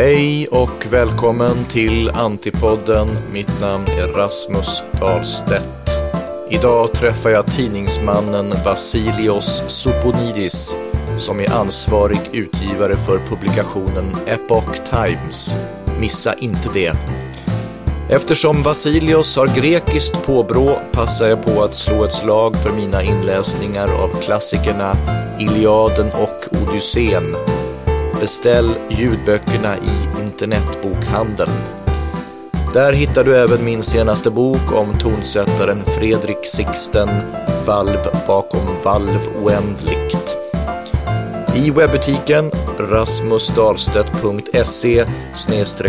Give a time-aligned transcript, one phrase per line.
[0.00, 3.08] Hej och välkommen till Antipodden.
[3.32, 5.90] Mitt namn är Rasmus Dahlstedt.
[6.50, 10.76] Idag träffar jag tidningsmannen Vasilios Soponidis
[11.16, 15.54] som är ansvarig utgivare för publikationen Epoch Times.
[16.00, 16.92] Missa inte det.
[18.10, 23.88] Eftersom Vasilios har grekiskt påbrå passar jag på att slå ett slag för mina inläsningar
[24.02, 24.96] av klassikerna
[25.38, 27.47] Iliaden och Odysseen.
[28.20, 31.50] Beställ ljudböckerna i internetbokhandeln.
[32.74, 37.08] Där hittar du även min senaste bok om tonsättaren Fredrik Sixten,
[37.66, 40.36] Valv bakom valv oändligt.
[41.56, 45.04] I webbutiken rasmusdahlstedt.se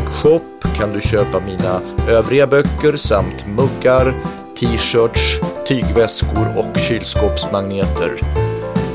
[0.05, 0.41] shop
[0.77, 4.13] kan du köpa mina övriga böcker samt muggar,
[4.59, 8.21] t-shirts, tygväskor och kylskåpsmagneter.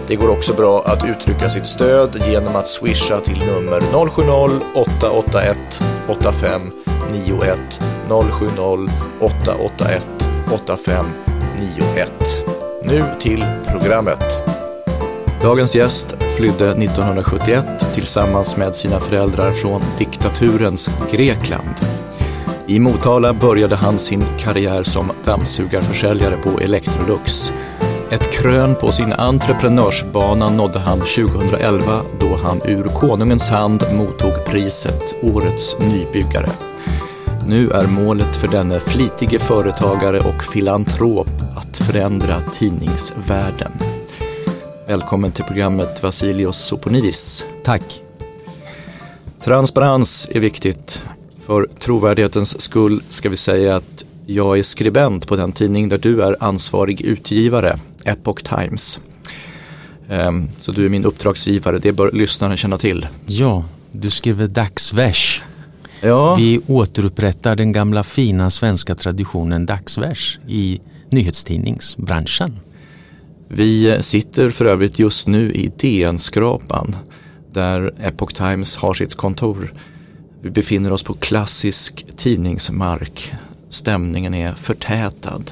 [0.07, 5.55] Det går också bra att uttrycka sitt stöd genom att swisha till nummer 070-881
[6.09, 8.89] 8591 070
[9.21, 10.09] 881
[10.53, 12.13] 8591.
[12.85, 14.41] Nu till programmet.
[15.43, 21.75] Dagens gäst flydde 1971 tillsammans med sina föräldrar från diktaturens Grekland.
[22.67, 27.53] I Motala började han sin karriär som dammsugarförsäljare på Electrolux.
[28.11, 35.15] Ett krön på sin entreprenörsbana nådde han 2011 då han ur konungens hand mottog priset
[35.23, 36.51] Årets nybyggare.
[37.49, 43.73] Nu är målet för denne flitige företagare och filantrop att förändra tidningsvärlden.
[44.87, 47.45] Välkommen till programmet Vasilios Soponidis.
[47.63, 48.03] Tack.
[49.41, 51.03] Transparens är viktigt.
[51.47, 56.23] För trovärdighetens skull ska vi säga att jag är skribent på den tidning där du
[56.23, 59.01] är ansvarig utgivare, Epoch Times.
[60.09, 63.07] Ehm, så du är min uppdragsgivare, det bör lyssnarna känna till.
[63.27, 65.43] Ja, du skriver dagsvers.
[66.01, 66.35] Ja.
[66.35, 72.61] Vi återupprättar den gamla fina svenska traditionen dagsvers i nyhetstidningsbranschen.
[73.49, 76.97] Vi sitter för övrigt just nu i DN-skrapan
[77.53, 79.75] där Epoch Times har sitt kontor.
[80.43, 83.33] Vi befinner oss på klassisk tidningsmark.
[83.69, 85.43] Stämningen är förtätad.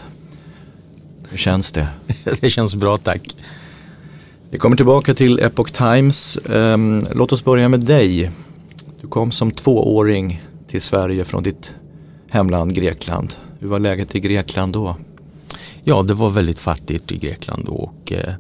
[1.33, 1.89] Hur känns det?
[2.41, 3.37] Det känns bra tack.
[4.51, 6.39] Vi kommer tillbaka till Epoch Times.
[6.51, 8.31] Ehm, låt oss börja med dig.
[9.01, 11.75] Du kom som tvååring till Sverige från ditt
[12.29, 13.35] hemland Grekland.
[13.59, 14.97] Hur var läget i Grekland då?
[15.85, 18.35] Ja, det var väldigt fattigt i Grekland då och eh,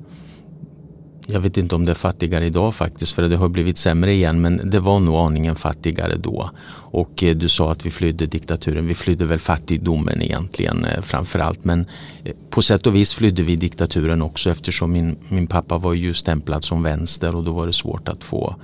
[1.26, 4.40] jag vet inte om det är fattigare idag faktiskt för det har blivit sämre igen
[4.40, 6.50] men det var nog aningen fattigare då.
[6.74, 11.64] Och eh, du sa att vi flydde diktaturen, vi flydde väl fattigdomen egentligen eh, framförallt
[11.64, 11.86] men
[12.24, 16.14] eh, på sätt och vis flydde vi diktaturen också eftersom min, min pappa var ju
[16.14, 18.56] stämplad som vänster och då var det svårt att få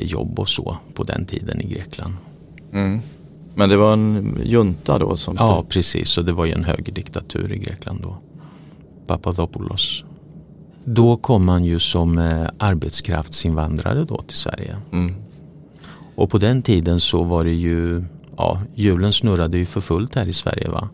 [0.00, 2.14] jobb och så på den tiden i Grekland.
[2.72, 3.00] Mm.
[3.54, 5.48] Men det var en junta då som stod?
[5.48, 8.16] Ja precis och det var ju en högerdiktatur i Grekland då.
[9.06, 10.04] Papadopoulos.
[10.84, 14.76] Då kom man ju som eh, arbetskraftsinvandrare då till Sverige.
[14.92, 15.14] Mm.
[16.14, 18.04] Och på den tiden så var det ju,
[18.36, 20.88] ja hjulen snurrade ju för fullt här i Sverige va.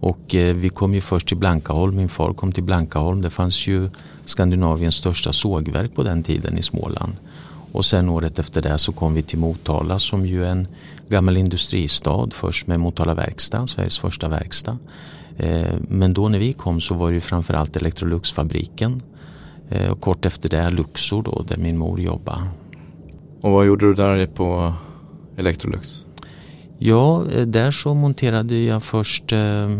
[0.00, 3.22] Och eh, vi kom ju först till Blankaholm, min far kom till Blankaholm.
[3.22, 3.88] Det fanns ju
[4.24, 7.12] Skandinaviens största sågverk på den tiden i Småland.
[7.72, 10.68] Och sen året efter det så kom vi till Motala som ju är en
[11.08, 12.28] gammal industristad.
[12.30, 14.78] Först med Motala verkstad, Sveriges första verkstad.
[15.36, 19.00] Eh, men då när vi kom så var det ju framförallt Electroluxfabriken.
[19.68, 22.42] Eh, och kort efter det Luxor då där min mor jobbade.
[23.40, 24.72] Och vad gjorde du där på
[25.36, 26.04] Electrolux?
[26.78, 29.78] Ja, eh, där så monterade jag först eh,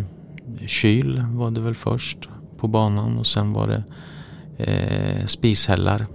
[0.66, 2.28] kyl var det väl först
[2.58, 3.84] på banan och sen var det
[4.64, 6.06] eh, spishällar.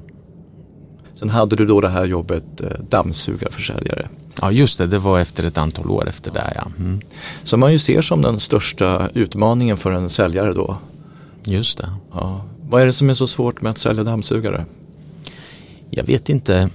[1.14, 4.08] Sen hade du då det här jobbet eh, dammsugarförsäljare.
[4.42, 6.54] Ja just det, det var efter ett antal år efter det.
[6.56, 6.68] Ja.
[6.80, 7.02] Mm.
[7.44, 10.78] Som man ju ser som den största utmaningen för en säljare då.
[11.44, 11.94] Just det.
[12.14, 12.46] Ja.
[12.70, 14.66] Vad är det som är så svårt med att sälja dammsugare?
[15.90, 16.70] Jag vet inte.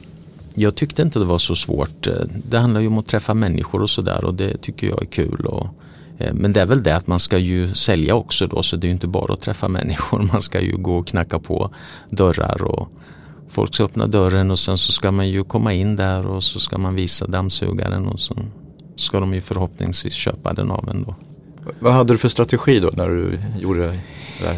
[0.54, 2.08] Jag tyckte inte det var så svårt.
[2.48, 5.46] Det handlar ju om att träffa människor och sådär och det tycker jag är kul.
[5.46, 5.66] Och,
[6.18, 8.86] eh, men det är väl det att man ska ju sälja också då så det
[8.86, 10.28] är ju inte bara att träffa människor.
[10.32, 11.68] Man ska ju gå och knacka på
[12.10, 12.88] dörrar och
[13.48, 16.60] folk ska öppna dörren och sen så ska man ju komma in där och så
[16.60, 18.36] ska man visa dammsugaren och så
[18.96, 21.14] ska de ju förhoppningsvis köpa den av en då.
[21.78, 23.98] Vad hade du för strategi då när du gjorde det
[24.42, 24.56] där?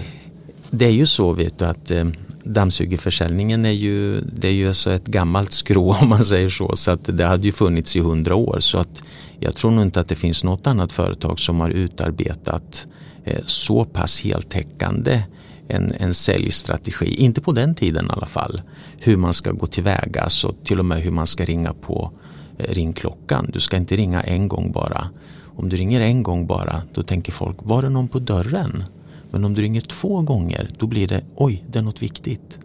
[0.70, 2.04] Det är ju så vet du att eh,
[2.42, 6.70] dammsugarförsäljningen är ju, det är ju alltså ett gammalt skrå om man säger så.
[6.74, 8.56] Så att det hade ju funnits i hundra år.
[8.60, 9.02] Så att
[9.40, 12.86] jag tror nog inte att det finns något annat företag som har utarbetat
[13.24, 15.22] eh, så pass heltäckande
[15.68, 17.14] en, en säljstrategi.
[17.14, 18.62] Inte på den tiden i alla fall.
[19.00, 22.10] Hur man ska gå tillväga, så till och med hur man ska ringa på
[22.58, 23.50] eh, ringklockan.
[23.52, 25.08] Du ska inte ringa en gång bara.
[25.56, 28.84] Om du ringer en gång bara, då tänker folk, var det någon på dörren?
[29.30, 32.58] Men om du ringer två gånger, då blir det, oj, det är något viktigt.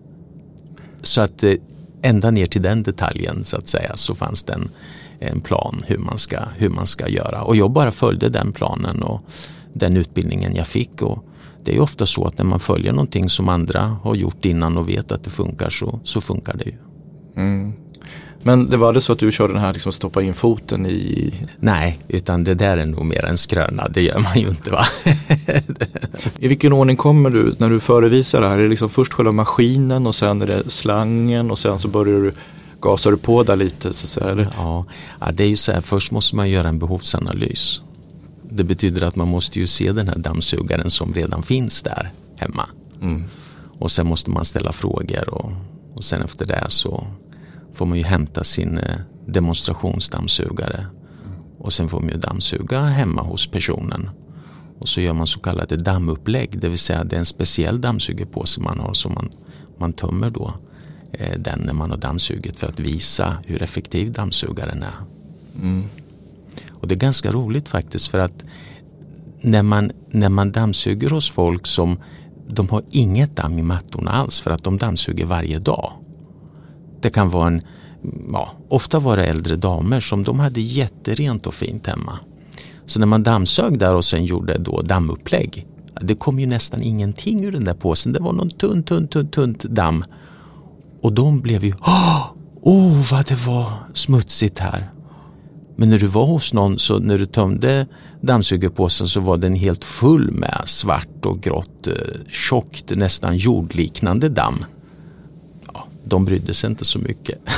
[1.02, 1.54] Så att eh,
[2.02, 4.70] ända ner till den detaljen så att säga så fanns det en,
[5.20, 7.44] en plan hur man, ska, hur man ska göra.
[7.44, 9.22] Och jag bara följde den planen och
[9.74, 11.02] den utbildningen jag fick.
[11.02, 11.26] Och
[11.64, 14.90] det är ofta så att när man följer någonting som andra har gjort innan och
[14.90, 16.76] vet att det funkar så, så funkar det ju.
[17.36, 17.74] Mm.
[18.44, 21.34] Men det var aldrig så att du körde den här liksom stoppa in foten i?
[21.60, 23.88] Nej, utan det där är nog mer en skröna.
[23.88, 24.86] Det gör man ju inte va?
[26.40, 28.58] I vilken ordning kommer du när du förevisar det här?
[28.58, 32.20] Är det liksom först själva maskinen och sen är det slangen och sen så börjar
[32.20, 32.32] du
[32.82, 34.52] gasar du på där lite så att säga?
[34.58, 34.86] Ja,
[35.20, 37.82] ja, det är ju så här, först måste man göra en behovsanalys.
[38.54, 42.70] Det betyder att man måste ju se den här dammsugaren som redan finns där hemma.
[43.02, 43.24] Mm.
[43.80, 45.52] Och sen måste man ställa frågor och,
[45.96, 47.08] och sen efter det så
[47.74, 48.96] får man ju hämta sin eh,
[49.28, 50.86] demonstrationsdammsugare
[51.60, 54.10] och sen får man ju dammsuga hemma hos personen.
[54.80, 58.62] Och så gör man så kallade dammupplägg, det vill säga det är en speciell dammsugarpåse
[58.62, 59.32] man har som man,
[59.78, 60.54] man tömmer då
[61.12, 64.96] eh, den när man har dammsugit för att visa hur effektiv dammsugaren är.
[65.62, 65.84] Mm.
[66.82, 68.46] Och det är ganska roligt faktiskt för att
[69.42, 71.98] när man, när man dammsuger hos folk som
[72.48, 75.92] de har inget damm i mattorna alls för att de dammsuger varje dag.
[77.02, 77.62] Det kan vara en,
[78.32, 82.20] ja, ofta var det äldre damer som de hade jätterent och fint hemma.
[82.86, 85.68] Så när man dammsög där och sen gjorde då dammupplägg,
[86.02, 88.14] det kom ju nästan ingenting ur den där påsen.
[88.14, 90.04] Det var någon tunn, tunn, tunn, tunt damm.
[91.02, 92.28] Och de blev ju, åh
[92.62, 94.92] oh, vad det var smutsigt här.
[95.76, 97.88] Men när du var hos någon så när du tömde
[98.22, 101.94] dammsugarpåsen så var den helt full med svart och grått, eh,
[102.30, 104.66] tjockt, nästan jordliknande damm
[106.12, 107.40] de brydde sig inte så mycket.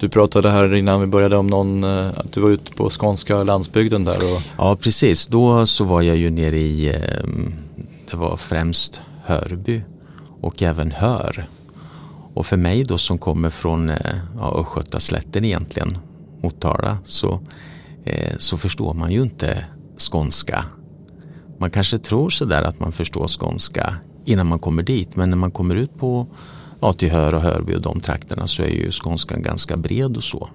[0.00, 3.42] Du pratade här innan vi började om någon, eh, att du var ute på skånska
[3.42, 4.16] landsbygden där.
[4.16, 4.42] Och...
[4.58, 7.54] Ja precis, då så var jag ju nere i, ehm,
[8.10, 9.82] det var främst Hörby
[10.40, 11.46] och även Hör.
[12.34, 13.96] Och för mig då som kommer från eh,
[14.38, 15.98] ja, Östgötaslätten egentligen,
[16.44, 17.40] Motala, så,
[18.04, 19.64] eh, så förstår man ju inte
[19.98, 20.64] skånska.
[21.58, 23.94] Man kanske tror sådär att man förstår skånska
[24.24, 26.26] innan man kommer dit men när man kommer ut på
[26.80, 30.24] ja, till Hör och Hörby och de trakterna så är ju skånskan ganska bred och
[30.24, 30.48] så.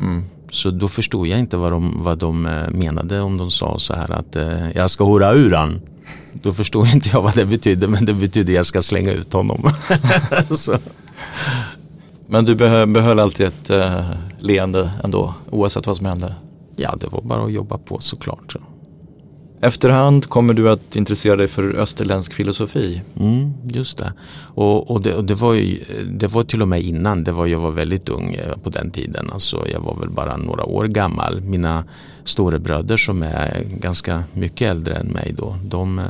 [0.00, 0.24] Mm.
[0.50, 3.94] Så då förstod jag inte vad de, vad de eh, menade om de sa så
[3.94, 5.80] här att eh, jag ska hora ur han.
[6.32, 9.64] Då förstod inte jag vad det betydde men det betydde jag ska slänga ut honom.
[12.26, 16.34] men du behöll, alltid ett eh, leende ändå oavsett vad som hände?
[16.76, 18.52] Ja, det var bara att jobba på såklart.
[18.52, 18.58] Så.
[19.60, 23.02] Efterhand kommer du att intressera dig för österländsk filosofi.
[23.20, 24.12] Mm, just det.
[24.54, 27.46] Och, och, det, och det, var ju, det var till och med innan, det var,
[27.46, 29.30] jag var väldigt ung eh, på den tiden.
[29.32, 31.40] Alltså, jag var väl bara några år gammal.
[31.40, 31.84] Mina
[32.24, 36.04] storebröder som är ganska mycket äldre än mig då, de eh,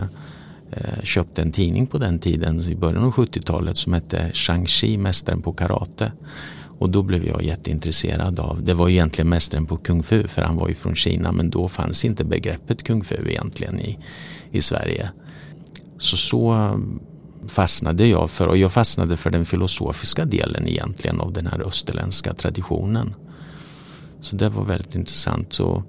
[0.76, 5.42] Eh, köpte en tidning på den tiden i början av 70-talet som hette Shang-Chi, Mästaren
[5.42, 6.12] på karate.
[6.78, 10.56] Och då blev jag jätteintresserad av, det var egentligen mästaren på kung fu för han
[10.56, 13.98] var ju från Kina men då fanns inte begreppet kung fu egentligen i,
[14.50, 15.10] i Sverige.
[15.98, 16.70] Så så
[17.48, 22.34] fastnade jag för och jag fastnade för den filosofiska delen egentligen av den här österländska
[22.34, 23.14] traditionen.
[24.20, 25.52] Så det var väldigt intressant.
[25.52, 25.82] Så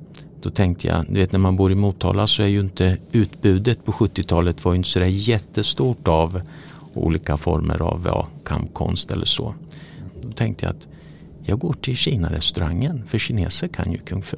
[0.45, 3.85] då tänkte jag, du vet när man bor i Motala så är ju inte utbudet
[3.85, 6.41] på 70-talet var ju inte sådär jättestort av
[6.93, 9.55] olika former av ja, kampkonst eller så.
[10.21, 10.87] Då tänkte jag att
[11.43, 14.37] jag går till Kina-restaurangen för kineser kan ju kung fu.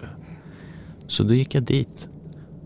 [1.08, 2.10] Så då gick jag dit.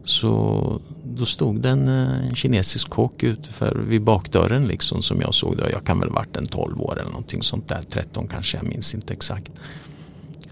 [0.04, 3.50] Så då stod det en, en kinesisk kock ute
[3.88, 5.64] vid bakdörren liksom som jag såg då.
[5.72, 7.82] Jag kan väl ha varit en 12 år eller någonting sånt där.
[7.90, 9.52] 13 kanske, jag minns inte exakt.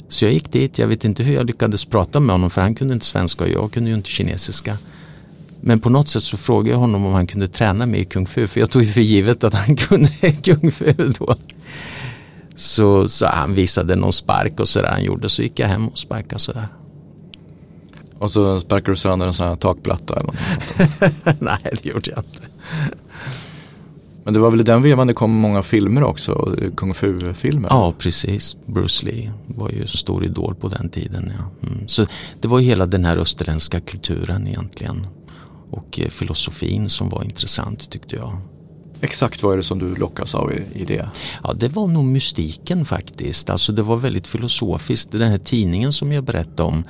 [0.09, 2.75] Så jag gick dit, jag vet inte hur jag lyckades prata med honom för han
[2.75, 4.77] kunde inte svenska och jag kunde ju inte kinesiska.
[5.61, 8.25] Men på något sätt så frågade jag honom om han kunde träna mig i kung
[8.25, 11.35] fu för jag tog ju för givet att han kunde kung fu då.
[12.55, 15.97] Så, så han visade någon spark och sådär han gjorde så gick jag hem och
[15.97, 16.67] sparkade sådär.
[18.19, 22.19] Och så sparkade du sönder en sån här takplatta eller något Nej, det gjorde jag
[22.19, 22.47] inte.
[24.29, 27.69] Men det var väl i den vevan det kom många filmer också, kung fu-filmer?
[27.69, 28.57] Ja, precis.
[28.65, 31.33] Bruce Lee var ju stor idol på den tiden.
[31.37, 31.67] Ja.
[31.67, 31.87] Mm.
[31.87, 32.05] Så
[32.41, 35.07] det var ju hela den här österländska kulturen egentligen
[35.71, 38.37] och eh, filosofin som var intressant tyckte jag.
[39.01, 41.09] Exakt vad är det som du lockas av i, i det?
[41.43, 43.49] Ja, det var nog mystiken faktiskt.
[43.49, 45.11] Alltså det var väldigt filosofiskt.
[45.11, 46.83] Den här tidningen som jag berättade om,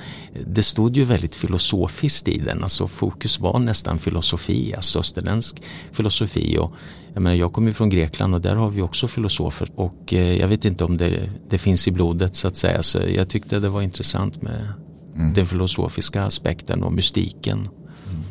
[0.46, 2.62] det stod ju väldigt filosofiskt i den.
[2.62, 5.62] Alltså fokus var nästan filosofi, alltså österländsk
[5.92, 6.58] filosofi.
[6.58, 6.72] Och
[7.14, 10.48] jag, menar, jag kommer från Grekland och där har vi också filosofer och eh, jag
[10.48, 12.82] vet inte om det, det, finns i blodet så att säga.
[12.82, 14.72] Så jag tyckte det var intressant med
[15.14, 15.32] mm.
[15.34, 17.58] den filosofiska aspekten och mystiken.
[17.58, 18.22] Mm.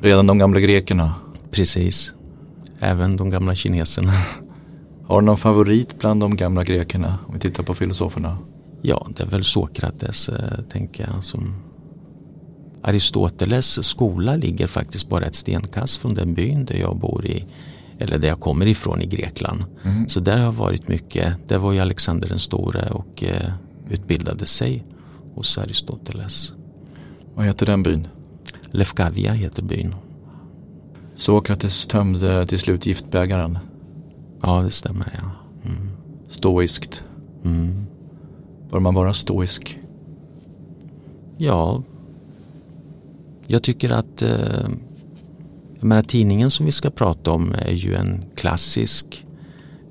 [0.00, 1.14] Redan de gamla grekerna?
[1.50, 2.15] Precis.
[2.86, 4.12] Även de gamla kineserna.
[5.06, 8.38] Har du någon favorit bland de gamla grekerna om vi tittar på filosoferna?
[8.82, 11.24] Ja, det är väl Sokrates eh, tänker jag.
[11.24, 11.54] Som
[12.82, 17.44] Aristoteles skola ligger faktiskt bara ett stenkast från den byn där jag bor i
[17.98, 19.64] eller där jag kommer ifrån i Grekland.
[19.82, 20.08] Mm.
[20.08, 21.48] Så där har varit mycket.
[21.48, 23.50] Där var ju Alexander den store och eh,
[23.90, 24.84] utbildade sig
[25.34, 26.52] hos Aristoteles.
[27.34, 28.08] Vad heter den byn?
[28.70, 29.94] Lefkavia heter byn.
[31.16, 33.58] Sokrates tömde till slut giftbägaren.
[34.42, 35.20] Ja, det stämmer.
[35.22, 35.30] Ja.
[35.70, 35.90] Mm.
[36.28, 37.04] Stoiskt.
[37.44, 37.86] Mm.
[38.70, 39.78] Bör man vara stoisk?
[41.38, 41.82] Ja,
[43.46, 44.68] jag tycker att eh,
[45.78, 49.26] jag menar, tidningen som vi ska prata om är ju en klassisk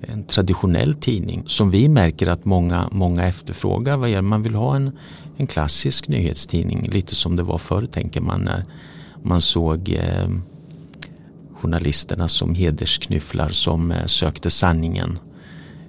[0.07, 3.97] en traditionell tidning som vi märker att många, många efterfrågar.
[3.97, 4.91] Vad man vill ha en,
[5.37, 8.65] en klassisk nyhetstidning, lite som det var förr tänker man när
[9.23, 10.29] man såg eh,
[11.55, 15.19] journalisterna som hedersknyfflar som eh, sökte sanningen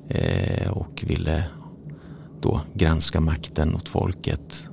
[0.09, 1.45] eh, och ville
[2.41, 4.69] då granska makten åt folket.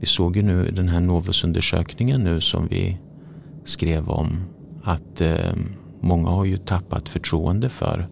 [0.00, 2.98] Vi såg ju nu den här Novusundersökningen nu som vi
[3.64, 4.44] skrev om
[4.84, 5.52] att eh,
[6.00, 8.08] många har ju tappat förtroende för,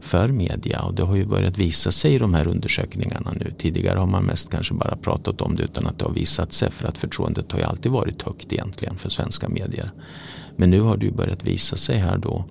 [0.00, 3.54] för media och det har ju börjat visa sig i de här undersökningarna nu.
[3.58, 6.70] Tidigare har man mest kanske bara pratat om det utan att det har visat sig
[6.70, 9.90] för att förtroendet har ju alltid varit högt egentligen för svenska medier.
[10.56, 12.44] Men nu har det ju börjat visa sig här då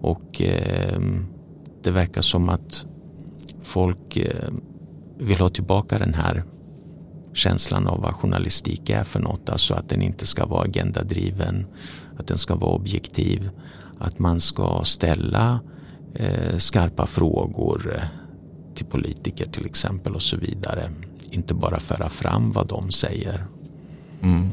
[0.00, 1.00] och eh,
[1.82, 2.86] det verkar som att
[3.62, 4.48] folk eh,
[5.18, 6.44] vill ha tillbaka den här
[7.34, 9.48] känslan av vad journalistik är för något.
[9.48, 11.66] Alltså att den inte ska vara agendadriven,
[12.18, 13.50] att den ska vara objektiv,
[13.98, 15.60] att man ska ställa
[16.14, 18.02] eh, skarpa frågor eh,
[18.74, 20.90] till politiker till exempel och så vidare.
[21.30, 23.46] Inte bara föra fram vad de säger.
[24.22, 24.48] Mm.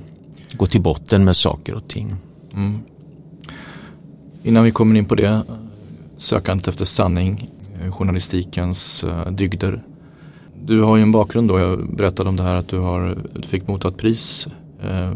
[0.54, 2.16] Gå till botten med saker och ting.
[2.58, 2.80] Mm.
[4.44, 5.44] Innan vi kommer in på det,
[6.18, 7.50] sökandet efter sanning,
[7.82, 9.84] eh, journalistikens uh, dygder.
[10.66, 13.48] Du har ju en bakgrund då, jag berättade om det här att du, har, du
[13.48, 14.48] fick motta ett pris
[14.82, 15.12] eh,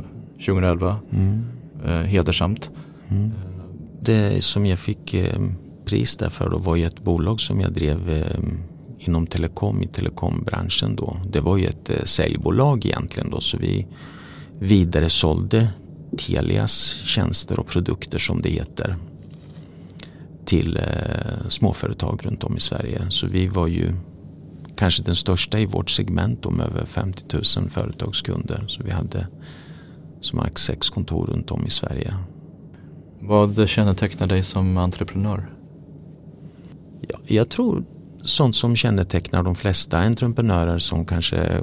[0.45, 0.99] 2011.
[1.11, 1.45] Mm.
[1.85, 2.71] Eh, hedersamt.
[3.09, 3.31] Mm.
[4.01, 5.41] Det som jag fick eh,
[5.85, 8.43] pris därför då var ju ett bolag som jag drev eh,
[8.97, 11.17] inom telekom i telekombranschen då.
[11.29, 13.87] Det var ju ett eh, säljbolag egentligen då så vi
[14.59, 15.67] vidare sålde
[16.17, 18.95] Telias tjänster och produkter som det heter
[20.45, 23.05] till eh, småföretag runt om i Sverige.
[23.09, 23.93] Så vi var ju
[24.75, 27.23] kanske den största i vårt segment med över 50
[27.57, 28.63] 000 företagskunder.
[28.67, 29.27] Så vi hade
[30.21, 32.15] som max sex kontor runt om i Sverige.
[33.19, 35.53] Vad kännetecknar dig som entreprenör?
[37.07, 37.83] Ja, jag tror
[38.23, 41.61] sånt som kännetecknar de flesta entreprenörer som kanske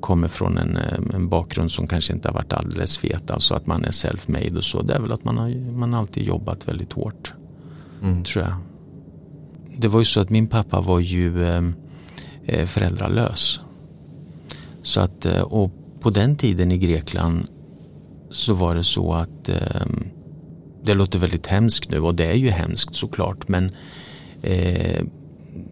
[0.00, 0.78] kommer från en,
[1.14, 4.64] en, bakgrund som kanske inte har varit alldeles fet, alltså att man är self-made och
[4.64, 7.34] så, det är väl att man har man alltid jobbat väldigt hårt.
[8.02, 8.24] Mm.
[8.24, 8.54] Tror jag.
[9.76, 11.62] Det var ju så att min pappa var ju eh,
[12.52, 13.60] Eh, föräldralös.
[14.82, 17.46] Så att, eh, och på den tiden i Grekland
[18.30, 19.86] så var det så att eh,
[20.82, 23.70] det låter väldigt hemskt nu och det är ju hemskt såklart men
[24.42, 25.04] eh,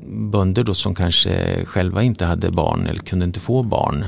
[0.07, 4.05] bönder då som kanske själva inte hade barn eller kunde inte få barn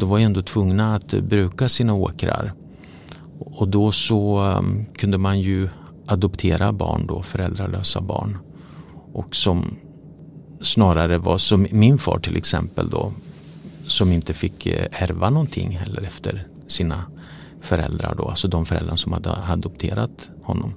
[0.00, 2.52] då var ju ändå tvungna att bruka sina åkrar.
[3.38, 5.68] Och då så um, kunde man ju
[6.06, 8.38] adoptera barn då, föräldralösa barn.
[9.12, 9.76] Och som
[10.60, 13.12] snarare var som min far till exempel då
[13.86, 17.04] som inte fick eh, ärva någonting heller efter sina
[17.60, 20.74] föräldrar då, alltså de föräldrar som hade adopterat honom.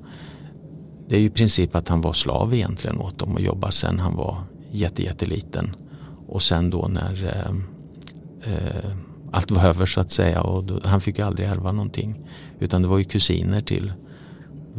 [1.10, 4.00] Det är ju i princip att han var slav egentligen åt dem och jobbade sen
[4.00, 5.75] han var jätte jätteliten.
[6.27, 8.92] Och sen då när eh, eh,
[9.34, 12.20] allt var över så att säga och då, han fick ju aldrig ärva någonting
[12.60, 13.94] utan det var ju kusiner till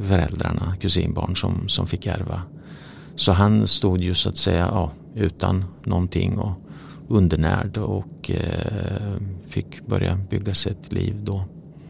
[0.08, 2.42] föräldrarna, kusinbarn som, som fick ärva
[3.16, 6.52] så han stod ju så att säga ja, utan någonting och
[7.08, 9.16] undernärd och eh,
[9.50, 11.44] fick börja bygga sig ett liv då.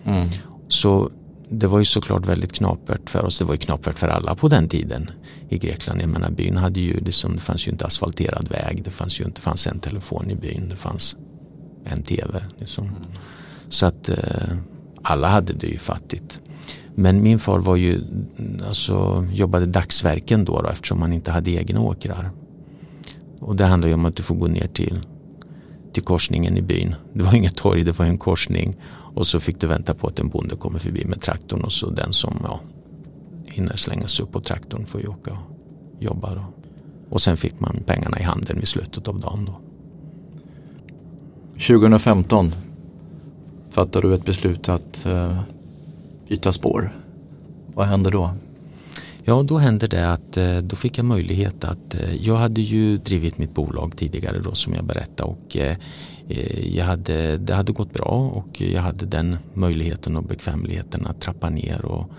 [0.04, 0.28] Mm.
[0.68, 1.10] Så
[1.48, 3.38] det var ju såklart väldigt knapert för oss.
[3.38, 5.10] Det var ju knapert för alla på den tiden
[5.48, 6.02] i Grekland.
[6.02, 8.82] Jag menar byn hade ju liksom, det fanns ju inte asfalterad väg.
[8.84, 10.68] Det fanns ju inte, fanns en telefon i byn.
[10.68, 11.16] Det fanns
[11.84, 12.44] en tv.
[12.58, 12.90] Liksom.
[13.68, 14.56] Så att eh,
[15.02, 16.40] alla hade det ju fattigt.
[16.94, 18.00] Men min far var ju,
[18.66, 22.30] alltså, jobbade dagsverken då, då eftersom han inte hade egna åkrar.
[23.40, 25.00] Och det handlar ju om att du får gå ner till,
[25.92, 26.94] till korsningen i byn.
[27.12, 28.76] Det var inget torg, det var en korsning.
[29.14, 31.90] Och så fick du vänta på att en bonde kommer förbi med traktorn och så
[31.90, 32.60] den som ja,
[33.46, 36.34] hinner slängas upp på traktorn får ju åka och jobba.
[36.34, 36.44] Då.
[37.10, 39.44] Och sen fick man pengarna i handen vid slutet av dagen.
[39.44, 39.60] Då.
[41.54, 42.52] 2015
[43.70, 45.40] fattar du ett beslut att eh,
[46.28, 46.92] byta spår.
[47.74, 48.30] Vad hände då?
[49.26, 52.98] Ja, då hände det att eh, då fick jag möjlighet att, eh, jag hade ju
[52.98, 55.76] drivit mitt bolag tidigare då som jag berättade och eh,
[56.74, 61.50] jag hade, det hade gått bra och jag hade den möjligheten och bekvämligheten att trappa
[61.50, 62.10] ner och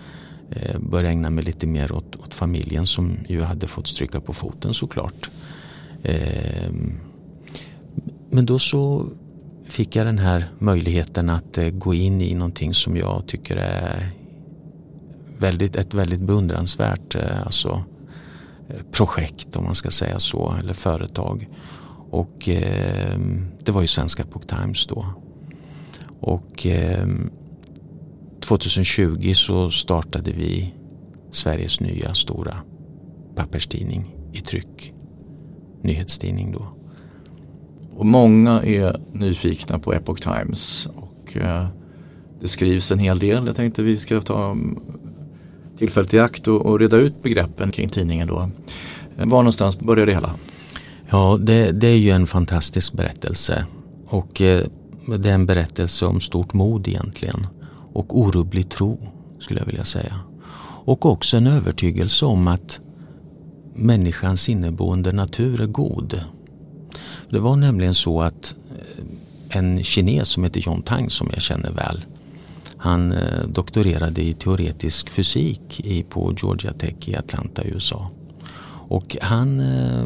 [0.79, 4.73] börja ägna mig lite mer åt, åt familjen som ju hade fått stryka på foten
[4.73, 5.29] såklart.
[6.03, 6.99] Ehm,
[8.29, 9.09] men då så
[9.67, 14.11] fick jag den här möjligheten att eh, gå in i någonting som jag tycker är
[15.37, 17.83] väldigt, ett väldigt beundransvärt eh, alltså,
[18.69, 21.49] eh, projekt om man ska säga så, eller företag.
[22.09, 23.19] Och eh,
[23.63, 25.05] det var ju Svenska Book Times då.
[26.19, 27.07] Och eh,
[28.39, 30.73] 2020 så startade vi
[31.31, 32.57] Sveriges nya stora
[33.35, 34.93] papperstidning i tryck,
[35.81, 36.67] nyhetstidning då.
[37.95, 41.65] Och många är nyfikna på Epoch Times och eh,
[42.41, 43.45] det skrivs en hel del.
[43.45, 44.79] Jag tänkte vi ska ta mm,
[45.77, 48.49] tillfället i akt och, och reda ut begreppen kring tidningen då.
[49.17, 50.35] Eh, var någonstans börjar det hela?
[51.09, 53.65] Ja, det, det är ju en fantastisk berättelse
[54.07, 54.65] och eh,
[55.19, 57.47] det är en berättelse om stort mod egentligen
[57.93, 58.99] och orubblig tro
[59.39, 60.19] skulle jag vilja säga.
[60.85, 62.81] Och också en övertygelse om att
[63.75, 66.23] människans inneboende natur är god
[67.35, 71.71] det var nämligen så att eh, en kines som heter John Tang som jag känner
[71.71, 72.05] väl
[72.77, 78.09] han eh, doktorerade i teoretisk fysik på Georgia Tech i Atlanta i USA.
[78.87, 80.03] Och han eh,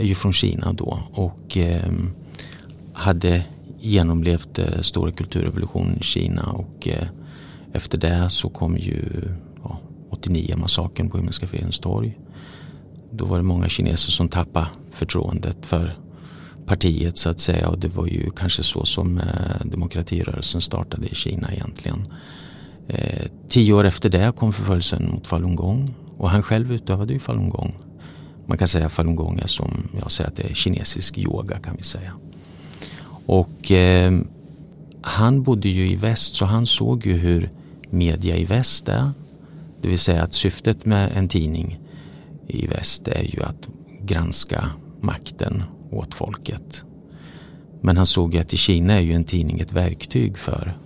[0.00, 1.58] är ju från Kina då och
[2.92, 3.44] hade
[3.80, 6.88] genomlevt stora kulturrevolutionen i Kina och
[7.72, 9.02] efter det så kom ju
[9.62, 9.78] ja,
[10.10, 12.18] 89-massakern på Himmelska fridens torg.
[13.10, 16.03] Då var det många kineser som tappade förtroendet för
[16.66, 19.24] partiet så att säga och det var ju kanske så som eh,
[19.64, 22.08] demokratirörelsen startade i Kina egentligen.
[22.88, 27.18] Eh, tio år efter det kom förföljelsen mot Falun Gong och han själv utövade ju
[27.18, 27.74] Falun Gong.
[28.46, 31.76] Man kan säga Falun Gong är som jag säger att det är kinesisk yoga kan
[31.76, 32.12] vi säga.
[33.26, 34.12] Och eh,
[35.02, 37.50] han bodde ju i väst så han såg ju hur
[37.90, 39.10] media i väst är.
[39.80, 41.78] Det vill säga att syftet med en tidning
[42.48, 43.68] i väst är ju att
[44.00, 45.62] granska makten
[45.96, 46.84] åt folket.
[47.80, 50.78] Men han såg att i Kina är ju en tidning ett verktyg för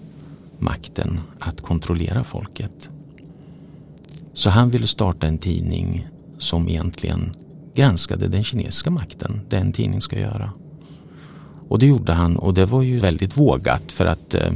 [0.59, 2.91] makten att kontrollera folket.
[4.33, 7.37] Så han ville starta en tidning som egentligen
[7.75, 10.53] granskade den kinesiska makten, det en tidning ska göra.
[11.69, 14.53] Och det gjorde han och det var ju väldigt vågat för att eh,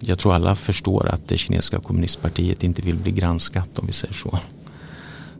[0.00, 4.14] jag tror alla förstår att det kinesiska kommunistpartiet inte vill bli granskat om vi säger
[4.14, 4.38] så.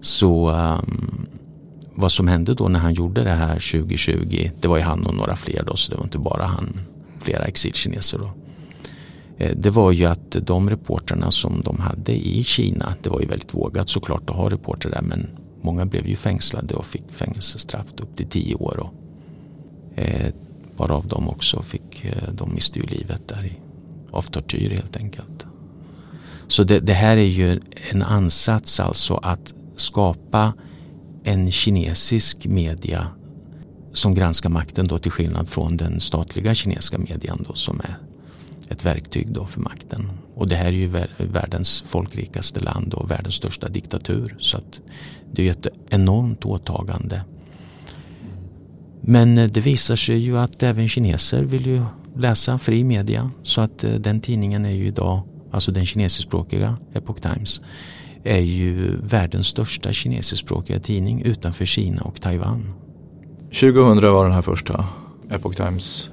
[0.00, 1.26] Så um,
[1.94, 5.14] vad som hände då när han gjorde det här 2020, det var ju han och
[5.14, 6.80] några fler då, så det var inte bara han,
[7.20, 8.32] flera exilkineser då.
[9.38, 13.26] Eh, det var ju att de reporterna som de hade i Kina, det var ju
[13.26, 15.26] väldigt vågat såklart att ha reporter där, men
[15.62, 18.80] många blev ju fängslade och fick fängelsestraff upp till tio år.
[18.80, 18.94] Och,
[19.98, 20.32] eh,
[20.76, 23.52] bara av dem också fick, eh, de miste ju livet där i,
[24.10, 25.46] av tortyr helt enkelt.
[26.46, 30.52] Så det, det här är ju en ansats alltså att skapa
[31.24, 33.08] en kinesisk media
[33.92, 37.96] som granskar makten då till skillnad från den statliga kinesiska median då som är
[38.68, 40.10] ett verktyg då för makten.
[40.34, 40.86] Och det här är ju
[41.18, 44.80] världens folkrikaste land och världens största diktatur så att
[45.32, 47.22] det är ett enormt åtagande.
[49.00, 51.82] Men eh, det visar sig ju att även kineser vill ju
[52.16, 57.20] läsa fri media så att eh, den tidningen är ju idag, alltså den kinesiskspråkiga Epoch
[57.20, 57.62] Times,
[58.24, 62.74] är ju världens största kinesiskspråkiga tidning utanför Kina och Taiwan.
[63.60, 64.86] 2000 var den här första
[65.30, 66.10] Epoch Times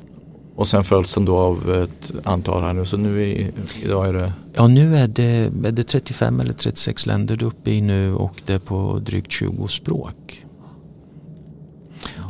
[0.55, 3.51] och sen följs den då av ett antal här nu så nu är,
[3.83, 4.33] idag är det?
[4.55, 8.13] Ja nu är det, är det 35 eller 36 länder du är uppe i nu
[8.13, 10.43] och det är på drygt 20 språk.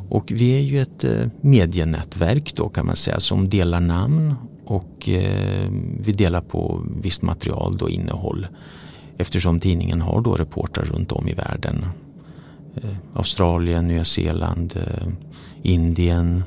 [0.09, 5.09] Och vi är ju ett eh, medienätverk då kan man säga som delar namn och
[5.09, 8.47] eh, vi delar på visst material och innehåll
[9.19, 11.86] eftersom tidningen har då reportrar runt om i världen.
[12.75, 15.08] Eh, Australien, Nya Zeeland, eh,
[15.62, 16.43] Indien,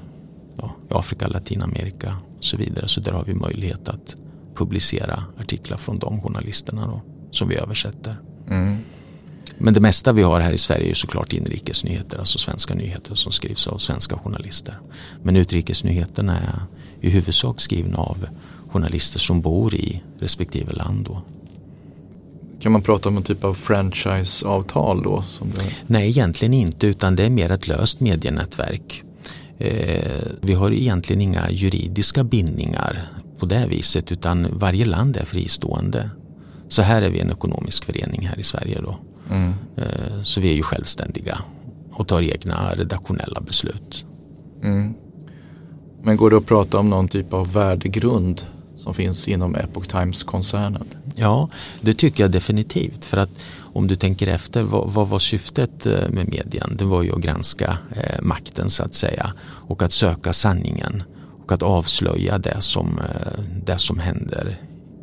[0.56, 2.88] ja, Afrika, Latinamerika och så vidare.
[2.88, 4.16] Så där har vi möjlighet att
[4.54, 8.16] publicera artiklar från de journalisterna då, som vi översätter.
[8.48, 8.76] Mm.
[9.58, 13.32] Men det mesta vi har här i Sverige är såklart inrikesnyheter, alltså svenska nyheter som
[13.32, 14.78] skrivs av svenska journalister.
[15.22, 16.61] Men utrikesnyheterna är
[17.00, 18.26] i huvudsak skrivna av
[18.68, 21.06] journalister som bor i respektive land.
[21.06, 21.22] Då.
[22.62, 25.25] Kan man prata om en typ av franchiseavtal då?
[25.40, 25.62] Det...
[25.87, 29.03] Nej, egentligen inte utan det är mer ett löst medienätverk.
[29.59, 36.11] Eh, vi har egentligen inga juridiska bindningar på det viset utan varje land är fristående.
[36.68, 38.98] Så här är vi en ekonomisk förening här i Sverige då.
[39.31, 39.53] Mm.
[39.77, 41.38] Eh, så vi är ju självständiga
[41.92, 44.05] och tar egna redaktionella beslut.
[44.62, 44.94] Mm.
[46.03, 48.42] Men går det att prata om någon typ av värdegrund
[48.82, 50.84] som finns inom Epoch Times-koncernen?
[51.14, 51.48] Ja,
[51.80, 53.04] det tycker jag definitivt.
[53.04, 56.76] För att om du tänker efter, vad, vad var syftet eh, med medien?
[56.78, 61.02] Det var ju att granska eh, makten så att säga och att söka sanningen
[61.44, 64.58] och att avslöja det som, eh, det som händer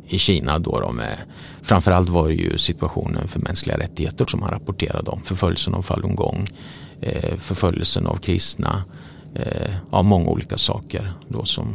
[0.08, 0.58] i Kina.
[0.58, 1.16] Då de, med,
[1.62, 5.22] framförallt var det ju situationen för mänskliga rättigheter som man rapporterade om.
[5.22, 6.48] Förföljelsen av Falun Gong,
[7.00, 8.84] eh, förföljelsen av kristna,
[9.34, 11.74] eh, ja, många olika saker då som,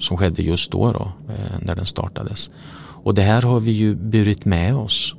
[0.00, 2.50] som skedde just då, då eh, när den startades.
[3.02, 5.14] Och det här har vi ju burit med oss.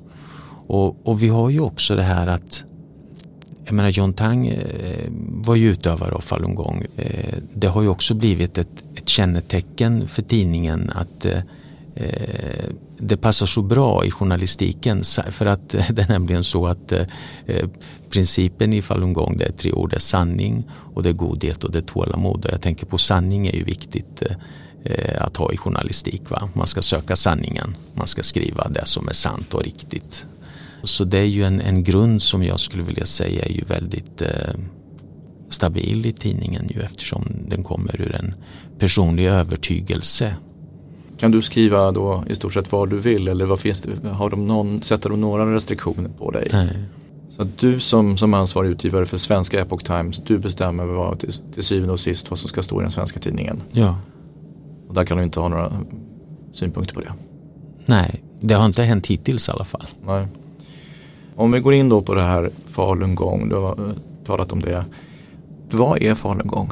[0.67, 2.65] Och, och vi har ju också det här att
[3.65, 6.85] jag menar John Tang eh, var ju utövare av falungong.
[6.97, 11.25] Eh, det har ju också blivit ett, ett kännetecken för tidningen att
[12.97, 16.93] det passar så bra i journalistiken för att det är nämligen så att
[18.09, 21.71] principen i falungong det är tre ord, det är sanning och det är godhet och
[21.71, 22.45] det är tålamod.
[22.45, 24.23] Och jag tänker på sanning är ju viktigt
[25.19, 26.29] att ha i journalistik.
[26.29, 26.49] Va?
[26.53, 30.27] Man ska söka sanningen, man ska skriva det som är sant och riktigt.
[30.83, 34.21] Så det är ju en, en grund som jag skulle vilja säga är ju väldigt
[34.21, 34.27] eh,
[35.49, 38.33] stabil i tidningen ju eftersom den kommer ur en
[38.79, 40.35] personlig övertygelse.
[41.17, 44.29] Kan du skriva då i stort sett vad du vill eller vad finns det, har
[44.29, 46.47] de någon, sätter de några restriktioner på dig?
[46.53, 46.83] Nej.
[47.29, 51.33] Så att du som, som ansvarig utgivare för svenska Epoch Times, du bestämmer vad, till,
[51.53, 53.61] till syvende och sist vad som ska stå i den svenska tidningen?
[53.71, 53.97] Ja.
[54.91, 55.71] Och där kan du inte ha några
[56.51, 57.13] synpunkter på det?
[57.85, 59.85] Nej, det har inte hänt hittills i alla fall.
[60.05, 60.27] Nej.
[61.35, 64.85] Om vi går in då på det här falungong, du har eh, talat om det.
[65.71, 66.71] Vad är falungong?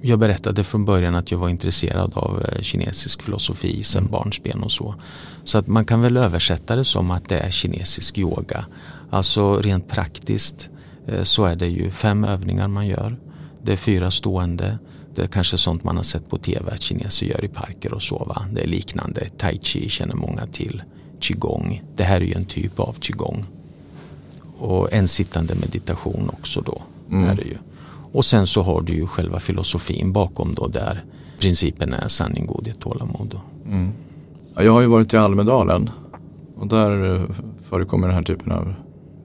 [0.00, 4.12] Jag berättade från början att jag var intresserad av eh, kinesisk filosofi sedan mm.
[4.12, 4.94] barnsben och så.
[5.44, 8.66] Så att man kan väl översätta det som att det är kinesisk yoga.
[9.10, 10.70] Alltså rent praktiskt
[11.06, 13.16] eh, så är det ju fem övningar man gör.
[13.62, 14.78] Det är fyra stående.
[15.14, 18.02] Det är kanske sånt man har sett på tv att kineser gör i parker och
[18.02, 18.24] så.
[18.24, 18.46] Va?
[18.52, 19.28] Det är liknande.
[19.36, 20.82] Tai chi känner många till
[21.20, 21.82] qigong.
[21.96, 23.44] Det här är ju en typ av qigong.
[24.58, 26.82] Och en sittande meditation också då.
[27.10, 27.28] Mm.
[27.28, 27.56] Är det ju.
[28.12, 31.04] Och sen så har du ju själva filosofin bakom då där
[31.38, 33.40] principen är sanning, godhet, tålamod.
[33.66, 33.92] Mm.
[34.54, 35.90] Ja, jag har ju varit i Almedalen
[36.56, 37.22] och där eh,
[37.68, 38.74] förekommer den här typen av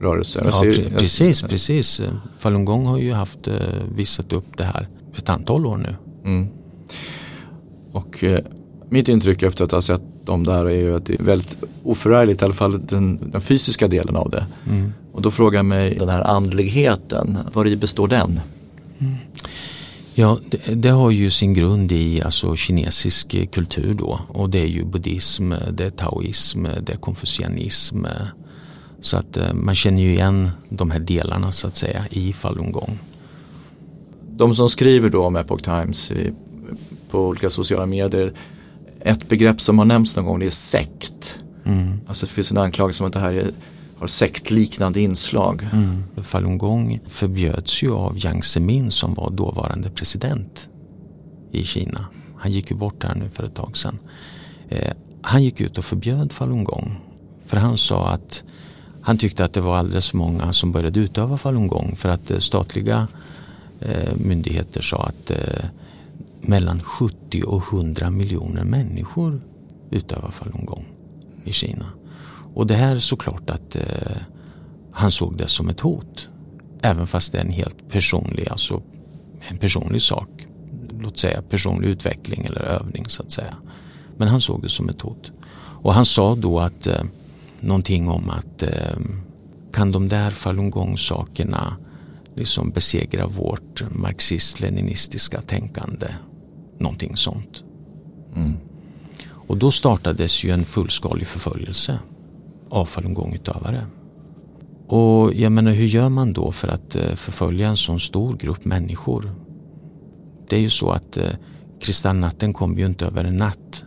[0.00, 0.42] rörelser.
[0.44, 1.50] Ja, ser, precis, jag...
[1.50, 2.02] precis.
[2.38, 3.54] Falungong har ju haft eh,
[3.94, 5.94] visat upp det här ett antal år nu.
[6.24, 6.48] Mm.
[7.92, 8.38] Och eh,
[8.88, 12.42] mitt intryck efter att ha sett dem där är ju att det är väldigt oförargligt,
[12.42, 14.46] i alla fall den, den fysiska delen av det.
[14.68, 14.92] Mm.
[15.12, 18.40] Och då frågar jag mig den här andligheten, var i består den?
[18.98, 19.14] Mm.
[20.14, 24.66] Ja, det, det, har ju sin grund i alltså, kinesisk kultur då och det är
[24.66, 28.04] ju buddhism, det är taoism, det är konfucianism.
[29.00, 32.98] Så att eh, man känner ju igen de här delarna så att säga i falungong.
[34.40, 36.12] De som skriver då om Epoch Times
[37.10, 38.32] på olika sociala medier
[39.00, 41.38] ett begrepp som har nämnts någon gång det är sekt.
[41.64, 42.00] Mm.
[42.06, 43.50] Alltså det finns en anklagelse om att det här är,
[43.98, 45.68] har sektliknande inslag.
[45.72, 46.04] Mm.
[46.22, 50.68] Falun Gong förbjöds ju av Jiang Zemin som var dåvarande president
[51.52, 52.06] i Kina.
[52.36, 53.98] Han gick ju bort här nu för ett tag sedan.
[54.68, 57.00] Eh, han gick ut och förbjöd Falun Gong.
[57.46, 58.44] För han sa att
[59.02, 62.30] han tyckte att det var alldeles för många som började utöva Falun Gong för att
[62.30, 63.08] eh, statliga
[63.80, 65.64] Eh, myndigheter sa att eh,
[66.40, 69.40] mellan 70 och 100 miljoner människor
[69.90, 70.84] utövar falungong
[71.44, 71.86] i Kina.
[72.54, 73.82] Och det här såklart att eh,
[74.92, 76.28] han såg det som ett hot.
[76.82, 78.82] Även fast det är en helt personlig, alltså
[79.48, 80.28] en personlig sak.
[81.00, 83.56] Låt säga personlig utveckling eller övning så att säga.
[84.16, 85.32] Men han såg det som ett hot.
[85.82, 87.02] Och han sa då att eh,
[87.60, 88.98] någonting om att eh,
[89.72, 91.76] kan de där falungong-sakerna
[92.34, 96.06] liksom besegra vårt marxist-leninistiska tänkande
[96.78, 97.64] någonting sånt.
[98.36, 98.56] Mm.
[99.32, 101.98] Och då startades ju en fullskalig förföljelse
[102.68, 103.86] av falungongutövare.
[104.86, 108.64] Och jag menar hur gör man då för att eh, förfölja en sån stor grupp
[108.64, 109.34] människor?
[110.48, 111.30] Det är ju så att eh,
[111.80, 113.84] kristallnatten kom ju inte över en natt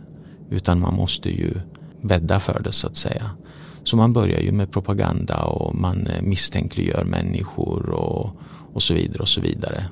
[0.50, 1.54] utan man måste ju
[2.02, 3.30] bädda för det så att säga.
[3.84, 8.30] Så man börjar ju med propaganda och man eh, misstänkliggör människor och,
[8.72, 9.84] och så vidare och så vidare.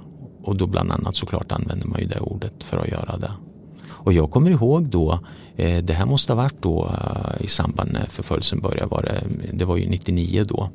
[0.43, 3.33] Och då bland annat såklart använder man ju det ordet för att göra det.
[4.05, 5.19] Och jag kommer ihåg då,
[5.57, 9.25] eh, det här måste ha varit då eh, i samband med förföljelsen började, var det,
[9.53, 10.69] det var ju 99 då.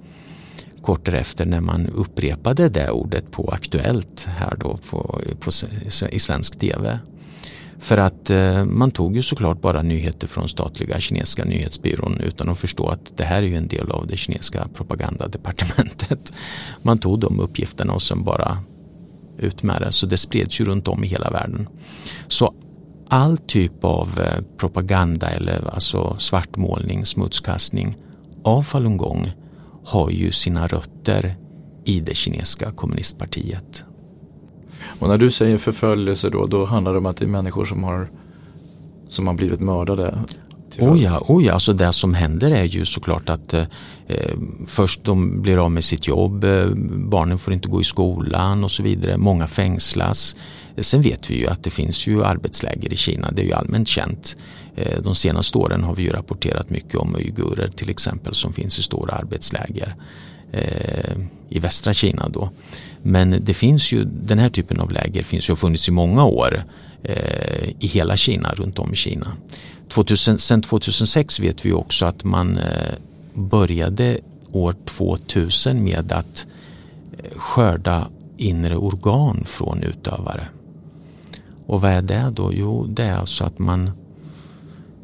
[0.81, 5.51] Kort därefter när man upprepade det ordet på Aktuellt här då på, på,
[6.11, 6.99] i svensk tv.
[7.79, 12.59] För att eh, man tog ju såklart bara nyheter från statliga kinesiska nyhetsbyrån utan att
[12.59, 16.33] förstå att det här är ju en del av det kinesiska propagandadepartementet.
[16.81, 18.57] Man tog de uppgifterna och sen bara
[19.37, 19.91] ut med det.
[19.91, 21.67] Så det spreds ju runt om i hela världen.
[22.27, 22.53] Så
[23.09, 27.97] all typ av eh, propaganda eller alltså svartmålning, smutskastning
[28.43, 29.31] av falungong
[29.85, 31.35] har ju sina rötter
[31.85, 33.85] i det kinesiska kommunistpartiet.
[34.99, 37.83] Och när du säger förföljelse då, då handlar det om att det är människor som
[37.83, 38.07] har,
[39.07, 40.17] som har blivit mördade?
[40.79, 43.65] Oh ja, oh ja, alltså det som händer är ju såklart att eh,
[44.65, 48.71] först de blir av med sitt jobb, eh, barnen får inte gå i skolan och
[48.71, 50.35] så vidare, många fängslas.
[50.77, 53.87] Sen vet vi ju att det finns ju arbetsläger i Kina, det är ju allmänt
[53.87, 54.37] känt.
[54.75, 58.79] Eh, de senaste åren har vi ju rapporterat mycket om uigurer till exempel som finns
[58.79, 59.95] i stora arbetsläger
[60.51, 61.17] eh,
[61.49, 62.49] i västra Kina då.
[63.09, 66.25] Men det finns ju, den här typen av läger finns ju och funnits i många
[66.25, 66.63] år
[67.03, 69.37] eh, i hela Kina, runt om i Kina.
[69.89, 72.93] 2000, sen 2006 vet vi också att man eh,
[73.33, 74.17] började
[74.51, 76.47] år 2000 med att
[77.17, 80.47] eh, skörda inre organ från utövare.
[81.65, 82.51] Och vad är det då?
[82.53, 83.91] Jo, det är alltså att man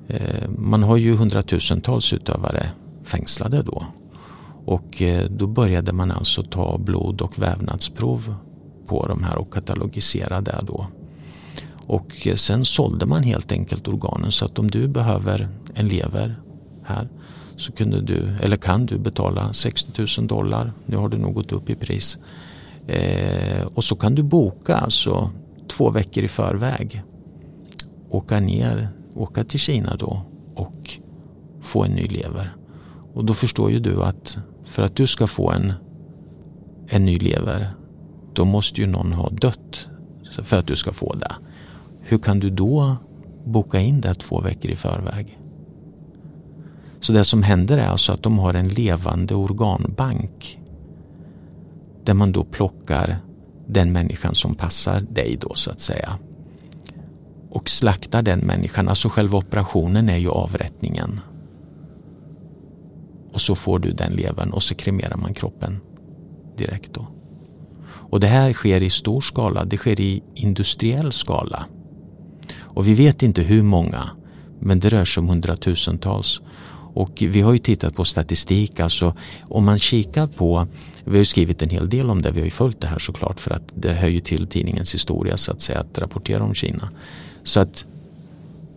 [0.08, 2.70] eh, man har ju hundratusentals utövare
[3.04, 3.86] fängslade då
[4.66, 8.36] och eh, då började man alltså ta blod och vävnadsprov
[8.88, 10.88] på de här och katalogisera det då.
[11.86, 16.36] Och eh, sen sålde man helt enkelt organen så att om du behöver en lever
[16.84, 17.08] här
[17.56, 21.52] så kunde du, eller kan du betala 60 000 dollar, nu har det nog gått
[21.52, 22.20] upp i pris.
[22.88, 25.32] Eh, och så kan du boka alltså
[25.68, 27.04] två veckor i förväg.
[28.10, 30.22] Åka ner, åka till Kina då
[30.56, 31.00] och
[31.62, 32.56] få en ny lever.
[33.14, 35.74] Och då förstår ju du att för att du ska få en,
[36.88, 37.74] en ny lever
[38.34, 39.90] då måste ju någon ha dött
[40.42, 41.36] för att du ska få det.
[42.02, 42.96] Hur kan du då
[43.46, 45.40] boka in det två veckor i förväg?
[47.00, 50.60] Så det som händer är alltså att de har en levande organbank
[52.04, 53.18] där man då plockar
[53.68, 56.18] den människan som passar dig då så att säga
[57.50, 58.90] och slaktar den människan.
[58.90, 61.20] Alltså själva operationen är ju avrättningen
[63.34, 65.80] och så får du den levern och så kremerar man kroppen
[66.58, 67.08] direkt då.
[67.86, 71.66] Och det här sker i stor skala, det sker i industriell skala.
[72.60, 74.10] Och vi vet inte hur många,
[74.60, 76.42] men det rör sig om hundratusentals.
[76.96, 80.68] Och vi har ju tittat på statistik, alltså om man kikar på,
[81.04, 83.00] vi har ju skrivit en hel del om det, vi har ju följt det här
[83.00, 86.54] såklart för att det hör ju till tidningens historia så att säga att rapportera om
[86.54, 86.90] Kina.
[87.44, 87.86] Så att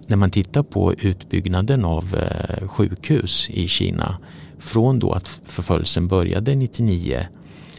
[0.06, 4.18] när man tittar på utbyggnaden av eh, sjukhus i Kina
[4.58, 7.26] från då att förföljelsen började 99,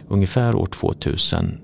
[0.07, 1.57] ungefär år 2000,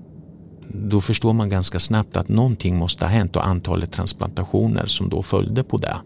[0.68, 5.22] då förstår man ganska snabbt att någonting måste ha hänt och antalet transplantationer som då
[5.22, 5.96] följde på det.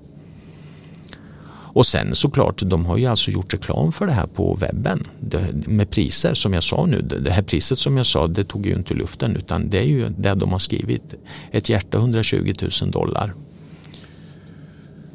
[1.79, 5.05] Och sen såklart, de har ju alltså gjort reklam för det här på webben
[5.67, 7.03] med priser som jag sa nu.
[7.03, 10.09] Det här priset som jag sa, det tog ju inte luften utan det är ju
[10.09, 11.15] det de har skrivit.
[11.51, 13.35] Ett hjärta 120 000 dollar.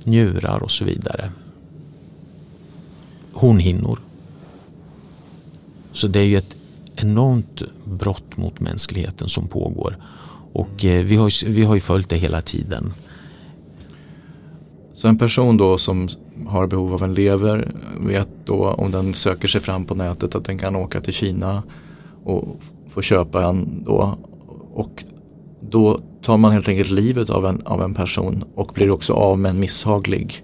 [0.04, 1.32] Njurar och så vidare
[3.34, 4.00] hornhinnor.
[5.92, 6.56] Så det är ju ett
[6.96, 9.98] enormt brott mot mänskligheten som pågår.
[10.54, 12.94] Och eh, vi, har, vi har ju följt det hela tiden.
[14.94, 16.08] Så en person då som
[16.48, 20.46] har behov av en lever vet då om den söker sig fram på nätet att
[20.46, 21.64] den kan åka till Kina
[22.24, 22.44] och
[22.90, 24.18] få köpa en då.
[24.74, 25.04] Och
[25.62, 29.40] då tar man helt enkelt livet av en, av en person och blir också av
[29.40, 30.44] med en misshaglig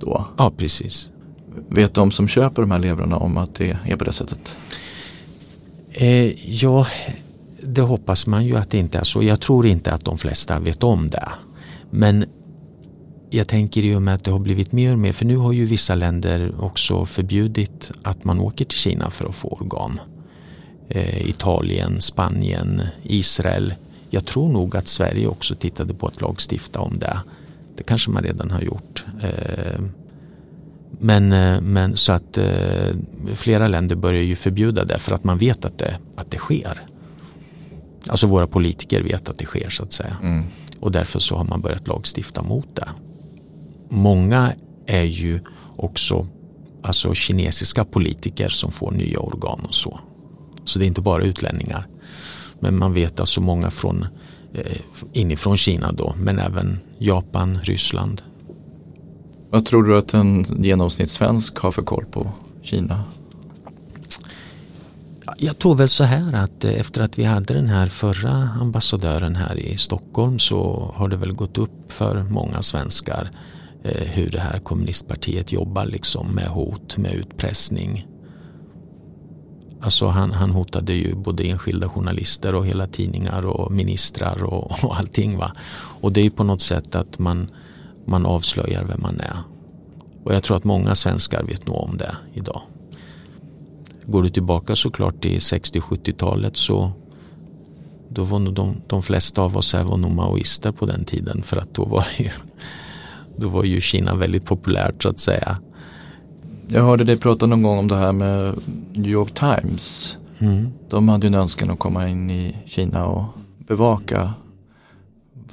[0.00, 0.24] då.
[0.36, 1.11] Ja, precis.
[1.74, 4.56] Vet de som köper de här levrarna om att det är på det sättet?
[5.92, 6.86] Eh, ja,
[7.62, 9.22] det hoppas man ju att det inte är så.
[9.22, 11.28] Jag tror inte att de flesta vet om det.
[11.90, 12.24] Men
[13.30, 15.52] jag tänker i och med att det har blivit mer och mer, för nu har
[15.52, 20.00] ju vissa länder också förbjudit att man åker till Kina för att få organ.
[20.88, 23.74] Eh, Italien, Spanien, Israel.
[24.10, 27.18] Jag tror nog att Sverige också tittade på att lagstifta om det.
[27.76, 29.04] Det kanske man redan har gjort.
[29.22, 29.80] Eh,
[30.98, 32.96] men, eh, men så att eh,
[33.34, 36.82] flera länder börjar ju förbjuda det för att man vet att det, att det sker.
[38.06, 40.16] Alltså våra politiker vet att det sker så att säga.
[40.22, 40.44] Mm.
[40.80, 42.88] Och därför så har man börjat lagstifta mot det.
[43.88, 44.52] Många
[44.86, 45.40] är ju
[45.76, 46.26] också
[46.82, 50.00] alltså kinesiska politiker som får nya organ och så.
[50.64, 51.86] Så det är inte bara utlänningar.
[52.60, 54.06] Men man vet alltså många från
[54.54, 54.76] eh,
[55.12, 58.22] inifrån Kina då, men även Japan, Ryssland.
[59.52, 63.04] Vad tror du att en genomsnittssvensk har för koll på Kina?
[65.38, 69.36] Jag tror väl så här att eh, efter att vi hade den här förra ambassadören
[69.36, 73.30] här i Stockholm så har det väl gått upp för många svenskar
[73.82, 78.06] eh, hur det här kommunistpartiet jobbar liksom med hot, med utpressning.
[79.80, 84.96] Alltså han, han hotade ju både enskilda journalister och hela tidningar och ministrar och, och
[84.96, 85.38] allting.
[85.38, 85.52] Va?
[86.00, 87.50] Och det är ju på något sätt att man,
[88.06, 89.36] man avslöjar vem man är.
[90.24, 92.60] Och jag tror att många svenskar vet nog om det idag.
[94.06, 96.92] Går du tillbaka såklart till 60-70-talet så
[98.08, 101.42] då var nog de, de flesta av oss här var nog maoister på den tiden
[101.42, 102.30] för att då var ju,
[103.36, 105.58] då var ju Kina väldigt populärt så att säga.
[106.68, 108.54] Jag hörde dig prata någon gång om det här med
[108.92, 110.16] New York Times.
[110.38, 110.72] Mm.
[110.88, 113.24] De hade ju en önskan att komma in i Kina och
[113.58, 114.32] bevaka.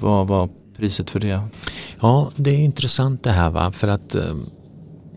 [0.00, 1.40] Vad var priset för det?
[2.02, 3.72] Ja, det är intressant det här va?
[3.72, 4.34] för att eh,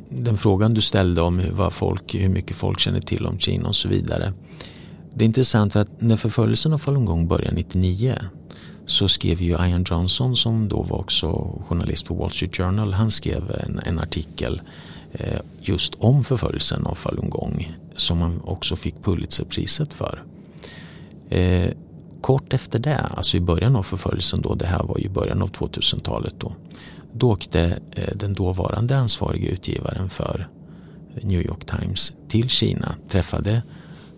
[0.10, 3.76] den frågan du ställde om hur, folk, hur mycket folk känner till om Kina och
[3.76, 4.34] så vidare.
[5.13, 8.15] Det är intressant för att när förföljelsen av Falun Gong började 99
[8.86, 11.28] så skrev ju Ian Johnson som då var också
[11.67, 14.62] journalist på Wall Street Journal, han skrev en, en artikel
[15.13, 20.24] eh, just om förföljelsen av Falun Gong som han också fick Pulitzerpriset för.
[21.30, 21.72] Eh,
[22.22, 25.52] kort efter det, alltså i början av förföljelsen då, det här var ju början av
[25.52, 26.56] 2000-talet då,
[27.13, 30.47] då åkte eh, den dåvarande ansvarige utgivaren för
[31.21, 33.62] New York Times till Kina, träffade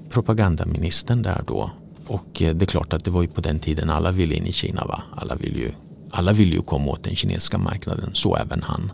[0.10, 1.72] propagandaministern där då
[2.08, 4.46] och eh, det är klart att det var ju på den tiden alla ville in
[4.46, 4.86] i Kina.
[4.86, 5.04] Va?
[5.16, 5.72] Alla ville ju,
[6.12, 8.92] alla vill ju komma åt den kinesiska marknaden, så även han.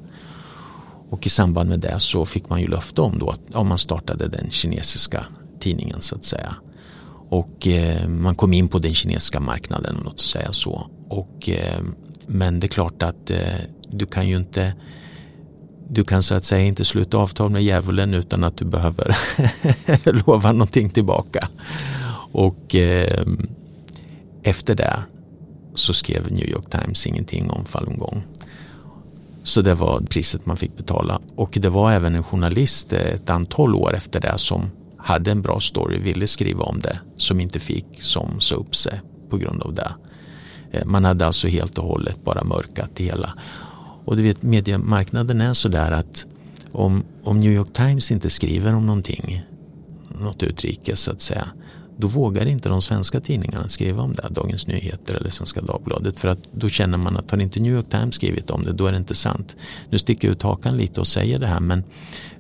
[1.10, 3.78] Och i samband med det så fick man ju löfte om då att ja, man
[3.78, 5.26] startade den kinesiska
[5.60, 6.56] tidningen så att säga.
[7.30, 10.90] Och eh, man kom in på den kinesiska marknaden, låt säga så.
[11.10, 11.82] Och, eh,
[12.32, 13.38] men det är klart att eh,
[13.88, 14.74] du kan ju inte
[15.90, 19.18] du kan så att säga inte sluta avtal med djävulen utan att du behöver
[20.28, 21.48] lova någonting tillbaka.
[22.32, 23.26] Och eh,
[24.44, 25.04] efter det
[25.76, 28.24] så skrev New York Times ingenting om falungong.
[29.44, 31.20] Så det var priset man fick betala.
[31.36, 35.42] Och det var även en journalist eh, ett antal år efter det som hade en
[35.42, 39.62] bra story, ville skriva om det, som inte fick, som sa upp sig på grund
[39.62, 39.92] av det.
[40.72, 43.34] Eh, man hade alltså helt och hållet bara mörkat det hela.
[44.06, 46.28] Och du vet, mediemarknaden är sådär att
[46.72, 49.44] om, om New York Times inte skriver om någonting,
[50.22, 51.48] något utrikes så att säga,
[51.98, 56.28] då vågar inte de svenska tidningarna skriva om det, Dagens Nyheter eller Svenska Dagbladet för
[56.28, 58.92] att då känner man att har inte New York Times skrivit om det då är
[58.92, 59.56] det inte sant.
[59.90, 61.84] Nu sticker jag ut hakan lite och säger det här men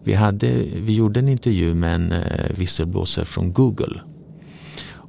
[0.03, 4.01] vi, hade, vi gjorde en intervju med en eh, visselblåsare från Google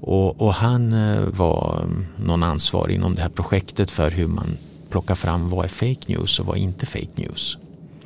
[0.03, 1.85] och, och, han eh, var
[2.17, 4.57] någon ansvarig inom det här projektet för hur man
[4.91, 7.59] plockar fram vad är fake news och vad är inte fake news.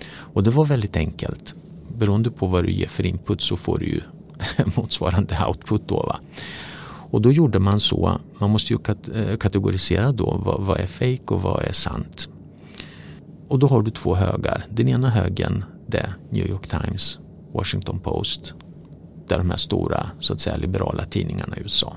[0.09, 1.55] Och det var väldigt enkelt.
[1.99, 4.01] Beroende på vad du ger för input så får du ju
[4.77, 5.97] motsvarande output då.
[5.97, 6.21] Va?
[7.11, 8.79] Och då gjorde man så, man måste ju
[9.15, 12.29] eh, kategorisera då vad, vad är fake och vad är sant.
[13.49, 14.65] Och då har du två högar.
[14.71, 17.19] Den ena högen det är New York Times,
[17.53, 18.55] Washington Post,
[19.29, 21.97] där de här stora så att säga liberala tidningarna i USA.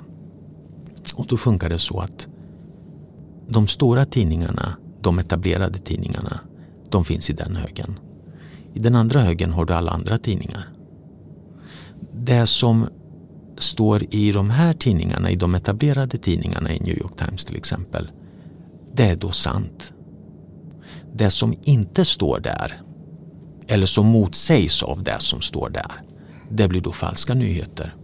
[1.15, 2.27] Och då funkar det så att
[3.47, 6.39] de stora tidningarna, de etablerade tidningarna,
[6.89, 7.99] de finns i den högen.
[8.73, 10.67] I den andra högen har du alla andra tidningar
[12.29, 12.87] det som
[13.57, 18.07] står i de här tidningarna, i de etablerade tidningarna i New York Times till exempel,
[18.93, 19.93] det är då sant.
[21.13, 22.81] Det som inte står där,
[23.67, 26.01] eller som motsägs av det som står där,
[26.49, 27.95] det blir då falska nyheter.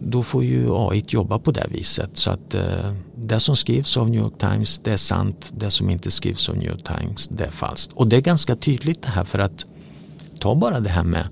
[0.00, 4.10] Då får ju AI jobba på det viset så att eh, det som skrivs av
[4.10, 7.44] New York Times det är sant, det som inte skrivs av New York Times det
[7.44, 7.92] är falskt.
[7.92, 9.66] Och det är ganska tydligt det här för att
[10.38, 11.28] ta bara det här med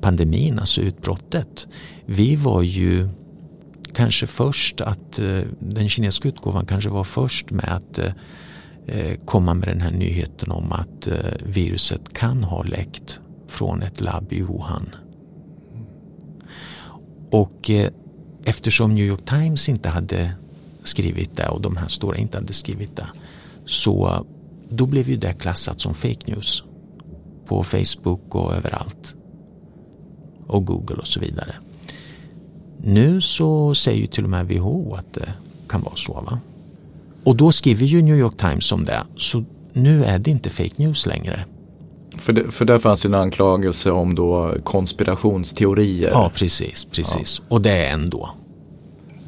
[0.00, 1.68] pandemin, alltså utbrottet.
[2.06, 3.08] Vi var ju
[3.92, 8.12] kanske först att, eh, den kinesiska utgåvan kanske var först med att eh,
[8.86, 14.00] eh komma med den här nyheten om att eh, viruset kan ha läckt från ett
[14.00, 14.90] labb i Wuhan.
[17.30, 17.90] Och eh,
[18.44, 20.32] eftersom New York Times inte hade
[20.82, 23.06] skrivit det och de här stora inte hade skrivit det
[23.66, 24.22] så eh,
[24.68, 26.64] då blev ju det klassat som fake news
[27.46, 29.14] på Facebook och överallt
[30.46, 31.54] och Google och så vidare.
[32.84, 35.32] Nu så säger ju till och med WHO att det
[35.68, 36.12] kan vara så.
[36.12, 36.38] Va?
[37.24, 39.02] Och då skriver ju New York Times om det.
[39.16, 41.44] Så nu är det inte fake news längre.
[42.20, 46.10] För, det, för där fanns ju en anklagelse om då konspirationsteorier.
[46.10, 46.84] Ja, precis.
[46.84, 47.40] precis.
[47.40, 47.46] Ja.
[47.54, 48.30] Och det är ändå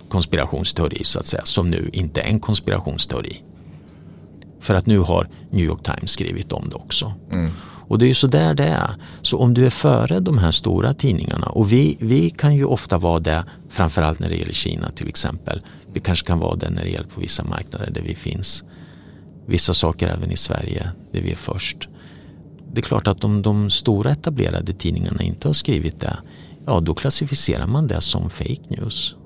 [0.09, 3.43] konspirationsteori så att säga, som nu inte är en konspirationsteori.
[4.61, 7.13] För att nu har New York Times skrivit om det också.
[7.33, 7.51] Mm.
[7.89, 8.91] Och det är ju så där det är.
[9.23, 12.99] Så om du är före de här stora tidningarna och vi, vi kan ju ofta
[12.99, 15.61] vara det framförallt när det gäller Kina till exempel.
[15.93, 18.65] Vi kanske kan vara det när det gäller på vissa marknader där vi finns.
[19.47, 21.89] Vissa saker även i Sverige där vi är först.
[22.73, 26.19] Det är klart att om de stora etablerade tidningarna inte har skrivit det,
[26.67, 29.17] ja då klassificerar man det som fake news.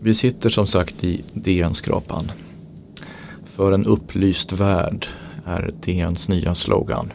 [0.00, 2.30] Vi sitter som sagt i DN-skrapan.
[3.44, 5.06] För en upplyst värld
[5.44, 7.12] är DNs nya slogan.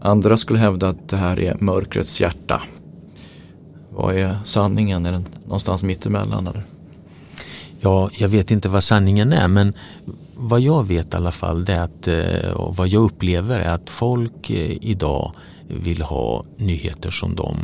[0.00, 2.62] Andra skulle hävda att det här är mörkrets hjärta.
[3.90, 5.06] Vad är sanningen?
[5.06, 6.46] Är den någonstans mittemellan?
[6.46, 6.62] Eller?
[7.80, 9.72] Ja, jag vet inte vad sanningen är men
[10.42, 13.74] vad jag vet i alla fall det är att, eh, och vad jag upplever är
[13.74, 15.32] att folk eh, idag
[15.66, 17.56] vill ha nyheter som de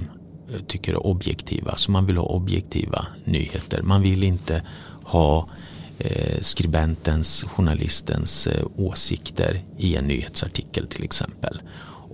[0.52, 1.76] eh, tycker är objektiva.
[1.76, 3.82] Så man vill ha objektiva nyheter.
[3.82, 4.62] Man vill inte
[5.04, 5.48] ha
[6.40, 11.60] skribentens, journalistens åsikter i en nyhetsartikel till exempel.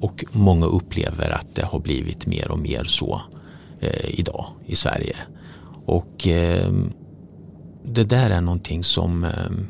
[0.00, 3.20] Och många upplever att det har blivit mer och mer så
[4.04, 5.16] idag i Sverige.
[5.86, 6.92] Och ehm,
[7.84, 9.66] det där är någonting som ehm,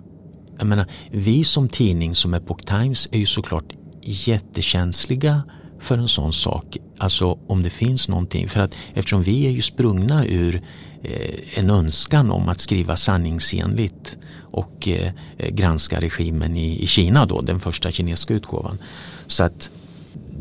[0.62, 5.42] jag menar, vi som tidning som Epoch Times är ju såklart jättekänsliga
[5.80, 6.76] för en sån sak.
[6.98, 8.48] Alltså om det finns någonting.
[8.48, 10.62] För att eftersom vi är ju sprungna ur
[11.02, 15.12] eh, en önskan om att skriva sanningsenligt och eh,
[15.48, 18.78] granska regimen i, i Kina då, den första kinesiska utgåvan.
[19.26, 19.70] Så att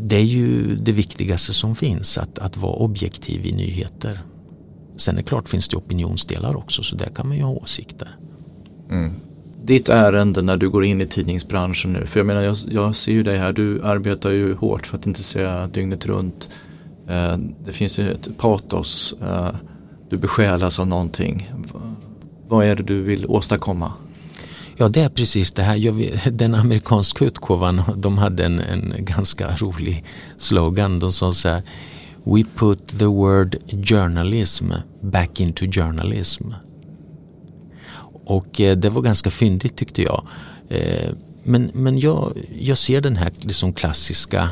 [0.01, 4.21] det är ju det viktigaste som finns, att, att vara objektiv i nyheter.
[4.97, 8.15] Sen är det klart finns det opinionsdelar också så där kan man ju ha åsikter.
[8.89, 9.15] Mm
[9.63, 12.05] ditt ärende när du går in i tidningsbranschen nu?
[12.05, 15.07] För jag menar, jag, jag, ser ju dig här, du arbetar ju hårt för att
[15.07, 16.49] inte säga dygnet runt.
[17.07, 19.49] Eh, det finns ju ett patos, eh,
[20.09, 21.51] du besjälas av någonting.
[22.47, 23.93] Vad är det du vill åstadkomma?
[24.77, 26.31] Ja, det är precis det här.
[26.31, 30.03] Den amerikanska utgåvan, de hade en, en ganska rolig
[30.37, 30.99] slogan.
[30.99, 31.63] De sa så här
[32.23, 36.43] We put the word journalism back into journalism.
[38.25, 40.27] Och eh, det var ganska fyndigt tyckte jag.
[40.69, 41.09] Eh,
[41.43, 44.49] men, men jag, jag ser den här liksom klassiska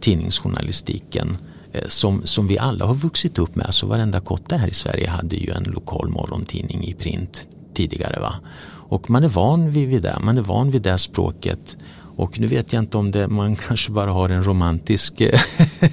[0.00, 1.36] tidningsjournalistiken
[1.72, 3.66] eh, som, som vi alla har vuxit upp med.
[3.66, 8.20] Alltså varenda kotte här i Sverige hade ju en lokal morgontidning i print tidigare.
[8.20, 8.34] Va?
[8.92, 11.76] Och man är van vid det, man är van vid det språket
[12.16, 15.40] och nu vet jag inte om det, man kanske bara har en romantisk eh,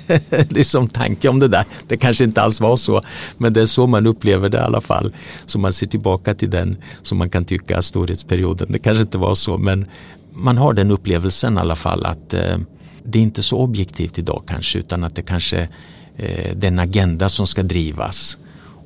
[0.50, 1.66] liksom tanke om det där.
[1.88, 3.02] Det kanske inte alls var så,
[3.38, 5.14] men det är så man upplever det i alla fall.
[5.46, 8.72] Så man ser tillbaka till den som man kan tycka storhetsperioden.
[8.72, 9.86] Det kanske inte var så, men
[10.34, 12.58] man har den upplevelsen i alla fall att eh,
[13.04, 15.70] det är inte så objektivt idag kanske, utan att det kanske
[16.18, 18.38] eh, den agenda som ska drivas.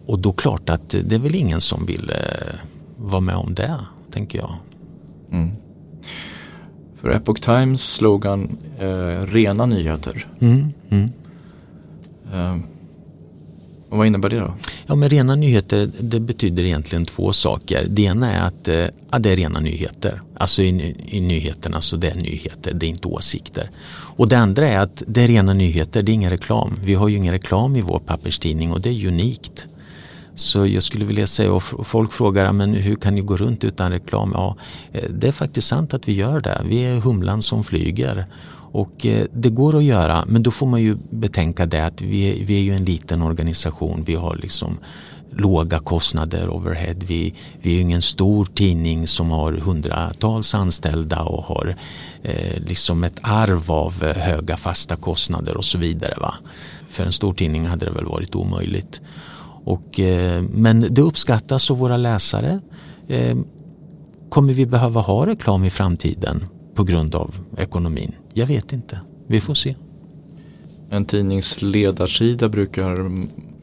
[0.05, 2.55] Och då klart att det är väl ingen som vill eh,
[2.97, 3.79] vara med om det,
[4.11, 4.55] tänker jag.
[5.31, 5.51] Mm.
[7.04, 10.26] För Epoch Times slogan eh, rena nyheter.
[10.39, 11.10] Mm, mm.
[12.34, 12.58] Eh,
[13.89, 14.54] och vad innebär det då?
[14.86, 17.86] Ja, men rena nyheter det betyder egentligen två saker.
[17.89, 20.22] Det ena är att eh, ja, det är rena nyheter.
[20.38, 23.70] Alltså i, i nyheterna så det är nyheter, det är inte åsikter.
[24.16, 26.80] Och det andra är att det är rena nyheter, det är ingen reklam.
[26.84, 29.68] Vi har ju ingen reklam i vår papperstidning och det är unikt.
[30.36, 33.91] Så jag skulle vilja säga, och folk frågar men hur kan ni gå runt utan
[33.91, 34.31] reklam?
[34.34, 34.55] Ja,
[34.93, 36.61] eh, det är faktiskt sant att vi gör det.
[36.65, 38.25] Vi är humlan som flyger.
[38.73, 42.31] Och eh, det går att göra, men då får man ju betänka det att vi
[42.31, 44.03] är, vi är ju en liten organisation.
[44.05, 44.77] Vi har liksom
[45.38, 46.95] låga kostnader overhead.
[47.07, 51.75] Vi, vi är ingen stor tidning som har hundratals anställda och har
[52.23, 56.15] eh, liksom ett arv av eh, höga fasta kostnader och så vidare.
[56.21, 56.34] Va?
[56.88, 59.01] För en stor tidning hade det väl varit omöjligt.
[59.66, 62.59] Och, eh, men det uppskattas av våra läsare.
[63.07, 63.38] Eh,
[64.30, 66.45] kommer vi behöva ha reklam i framtiden
[66.76, 68.11] på grund av ekonomin?
[68.34, 68.99] Jag vet inte.
[69.28, 69.76] Vi får se.
[70.89, 73.11] En tidnings ledarsida brukar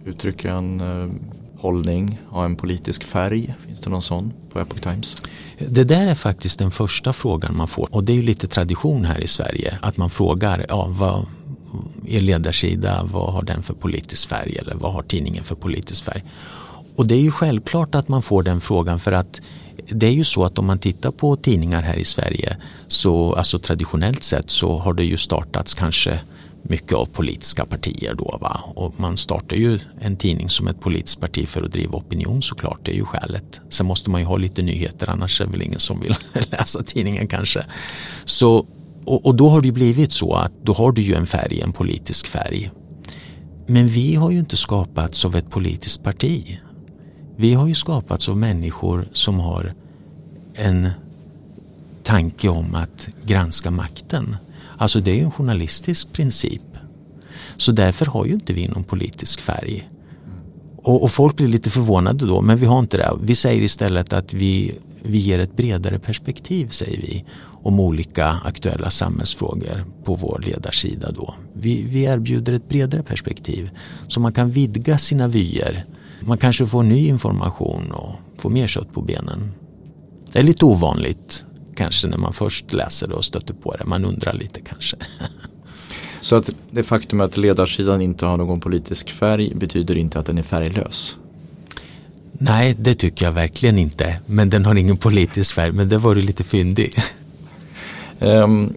[0.05, 1.11] uttrycka en eh,
[1.59, 3.55] hållning, ha en politisk färg.
[3.67, 5.23] Finns det någon sån på Epoch Times?
[5.69, 9.05] Det där är faktiskt den första frågan man får och det är ju lite tradition
[9.05, 11.27] här i Sverige att man frågar ja, vad,
[12.07, 16.25] er ledarsida, vad har den för politisk färg eller vad har tidningen för politisk färg?
[16.97, 19.41] Och det är ju självklart att man får den frågan för att
[19.87, 22.57] det är ju så att om man tittar på tidningar här i Sverige
[22.87, 26.21] så alltså traditionellt sett så har det ju startats kanske
[26.63, 28.39] mycket av politiska partier då.
[28.41, 28.61] Va?
[28.75, 32.81] Och man startar ju en tidning som ett politiskt parti för att driva opinion såklart,
[32.83, 33.61] det är ju skälet.
[33.69, 36.15] Sen måste man ju ha lite nyheter annars är det väl ingen som vill
[36.51, 37.65] läsa tidningen kanske.
[38.25, 38.67] Så,
[39.11, 41.73] och, och då har det blivit så att då har du ju en färg, en
[41.73, 42.71] politisk färg.
[43.67, 46.59] Men vi har ju inte skapats av ett politiskt parti.
[47.37, 49.75] Vi har ju skapats av människor som har
[50.55, 50.91] en
[52.03, 54.37] tanke om att granska makten.
[54.77, 56.63] Alltså det är ju en journalistisk princip.
[57.57, 59.89] Så därför har ju inte vi någon politisk färg.
[60.77, 63.11] Och, och, folk blir lite förvånade då, men vi har inte det.
[63.23, 67.25] Vi säger istället att vi, vi ger ett bredare perspektiv, säger vi,
[67.63, 71.13] om olika aktuella samhällsfrågor på vår ledarsida.
[71.13, 71.35] Då.
[71.53, 73.71] Vi, vi erbjuder ett bredare perspektiv
[74.09, 75.85] så man kan vidga sina vyer.
[76.21, 79.53] Man kanske får ny information och får mer kött på benen.
[80.33, 81.45] Det är lite ovanligt
[81.75, 83.85] kanske när man först läser det och stöter på det.
[83.85, 84.97] Man undrar lite kanske.
[86.21, 90.39] Så att det faktum att ledarsidan inte har någon politisk färg betyder inte att den
[90.39, 91.17] är färglös?
[92.33, 94.21] Nej, det tycker jag verkligen inte.
[94.27, 96.95] Men den har ingen politisk färg, men det var du lite fyndig.
[98.21, 98.75] Um,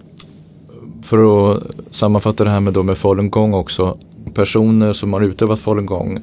[1.02, 3.98] för att sammanfatta det här med, då med falungong också.
[4.34, 6.20] Personer som har utövat falungong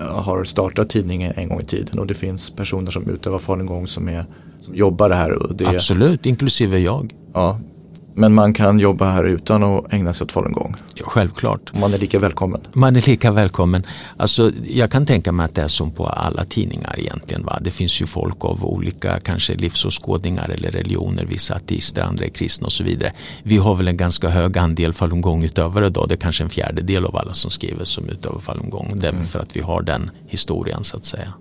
[0.00, 3.86] eh, har startat tidningen en gång i tiden och det finns personer som utövar falungong
[3.86, 4.26] som är
[4.60, 5.32] som jobbar här.
[5.32, 7.14] Och det, Absolut, inklusive jag.
[7.32, 7.58] Ja,
[8.14, 10.74] men man kan jobba här utan att ägna sig åt falungong.
[10.94, 11.72] Ja, självklart.
[11.80, 12.60] Man är lika välkommen.
[12.72, 13.82] Man är lika välkommen.
[14.16, 17.44] Alltså, jag kan tänka mig att det är som på alla tidningar egentligen.
[17.44, 17.58] Va?
[17.60, 21.24] Det finns ju folk av olika kanske livsåskådningar eller religioner.
[21.24, 23.12] Vissa ateister, andra är kristna och så vidare.
[23.42, 26.06] Vi har väl en ganska hög andel falungongutövare då.
[26.06, 28.92] Det är kanske en fjärdedel av alla som skriver som utövar falungong.
[28.94, 29.24] Det är mm.
[29.24, 31.34] för att vi har den historien så att säga.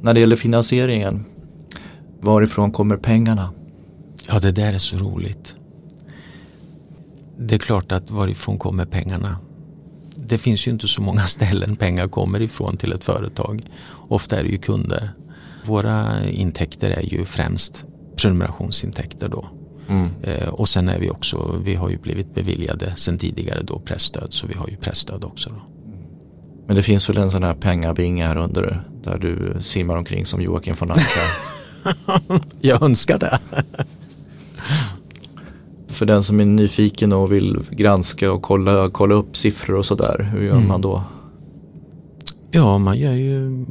[0.00, 1.24] När det gäller finansieringen,
[2.20, 3.50] Varifrån kommer pengarna?
[4.28, 5.56] Ja, det där är så roligt.
[7.38, 9.38] Det är klart att varifrån kommer pengarna?
[10.16, 13.62] Det finns ju inte så många ställen pengar kommer ifrån till ett företag.
[14.08, 15.12] Ofta är det ju kunder.
[15.64, 17.84] Våra intäkter är ju främst
[18.16, 19.48] prenumerationsintäkter då.
[19.88, 20.08] Mm.
[20.22, 24.32] Eh, och sen är vi också, vi har ju blivit beviljade sen tidigare då pressstöd
[24.32, 25.50] så vi har ju pressstöd också.
[25.50, 25.62] Då.
[26.66, 30.42] Men det finns väl en sån här pengabinge här under där du simmar omkring som
[30.42, 31.20] Joakim von Anka
[32.60, 33.38] jag önskar det.
[35.96, 40.30] För den som är nyfiken och vill granska och kolla, kolla upp siffror och sådär,
[40.32, 40.68] hur gör mm.
[40.68, 41.02] man då?
[42.50, 43.66] Ja, man gör ju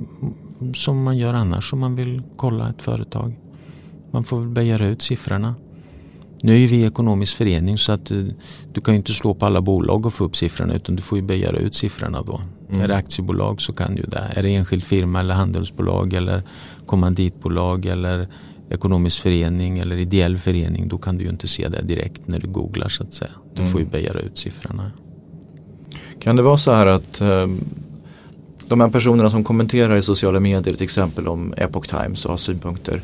[0.73, 3.33] som man gör annars om man vill kolla ett företag.
[4.11, 5.55] Man får väl begära ut siffrorna.
[6.41, 8.35] Nu är ju vi ekonomisk förening så att du,
[8.73, 11.17] du kan ju inte slå på alla bolag och få upp siffrorna utan du får
[11.17, 12.41] ju begära ut siffrorna då.
[12.69, 12.81] Mm.
[12.81, 14.31] Är det aktiebolag så kan du det.
[14.35, 16.43] Är det enskild firma eller handelsbolag eller
[16.85, 18.27] kommanditbolag eller
[18.69, 22.47] ekonomisk förening eller ideell förening då kan du ju inte se det direkt när du
[22.47, 23.31] googlar så att säga.
[23.53, 23.71] Du mm.
[23.71, 24.91] får ju begära ut siffrorna.
[26.19, 27.47] Kan det vara så här att eh,
[28.67, 32.37] de här personerna som kommenterar i sociala medier till exempel om Epoch Times och har
[32.37, 33.01] synpunkter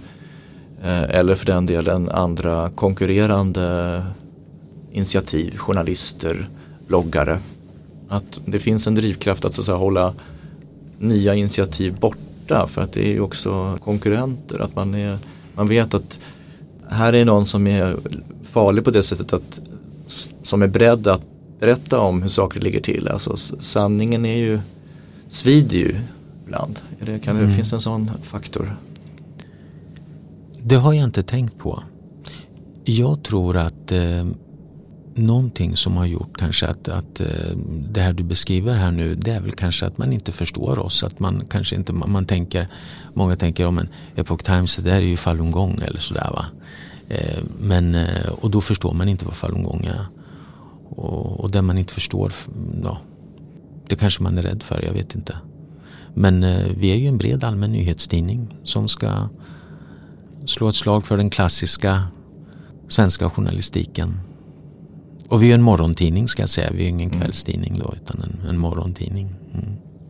[0.83, 4.05] eh, eller för den delen andra konkurrerande
[4.91, 6.49] initiativ, journalister,
[6.87, 7.39] bloggare.
[8.09, 10.13] Att det finns en drivkraft att, så att säga, hålla
[10.97, 14.59] nya initiativ borta för att det är ju också konkurrenter.
[14.59, 15.17] Att man, är,
[15.55, 16.19] man vet att
[16.89, 17.97] här är någon som är
[18.43, 19.61] farlig på det sättet att
[20.43, 21.21] som är beredd att
[21.59, 23.07] berätta om hur saker ligger till.
[23.07, 24.59] Alltså sanningen är ju,
[25.27, 25.95] svider ju
[26.45, 26.79] ibland.
[26.99, 27.55] Det, kan det, mm.
[27.55, 28.75] Finns en sån faktor?
[30.63, 31.83] Det har jag inte tänkt på.
[32.83, 34.25] Jag tror att eh,
[35.15, 37.55] någonting som har gjort kanske att, att eh,
[37.89, 41.03] det här du beskriver här nu det är väl kanske att man inte förstår oss.
[41.03, 42.67] Att man kanske inte, man tänker,
[43.13, 46.45] många tänker om en Epoch Times, det där är ju falungong eller sådär va.
[47.09, 50.05] Eh, men, eh, och då förstår man inte vad falungong är.
[50.89, 52.31] Och, och det man inte förstår,
[52.83, 52.97] ja,
[53.87, 55.35] det kanske man är rädd för, jag vet inte.
[56.13, 56.45] Men
[56.75, 59.29] vi är ju en bred allmän nyhetstidning som ska
[60.45, 62.03] slå ett slag för den klassiska
[62.87, 64.19] svenska journalistiken
[65.31, 66.71] och vi är en morgontidning ska jag säga.
[66.71, 67.19] Vi är ingen mm.
[67.19, 69.35] kvällstidning då utan en, en morgontidning.
[69.53, 69.65] Mm.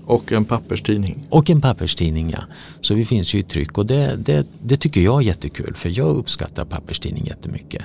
[0.06, 1.28] Och en papperstidning.
[1.30, 2.40] Och en papperstidning ja.
[2.82, 5.98] Så vi finns ju i tryck och det, det, det tycker jag är jättekul för
[5.98, 7.82] jag uppskattar papperstidning jättemycket.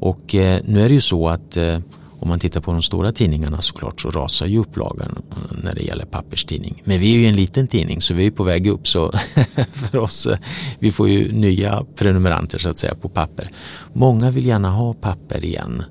[0.00, 1.78] Och eh, nu är det ju så att eh,
[2.18, 5.22] om man tittar på de stora tidningarna såklart så rasar ju upplagan
[5.62, 6.82] när det gäller papperstidning.
[6.84, 9.12] Men vi är ju en liten tidning så vi är på väg upp så
[9.72, 10.38] för oss, eh,
[10.78, 13.48] vi får ju nya prenumeranter så att säga på papper.
[13.92, 15.82] Många vill gärna ha papper igen.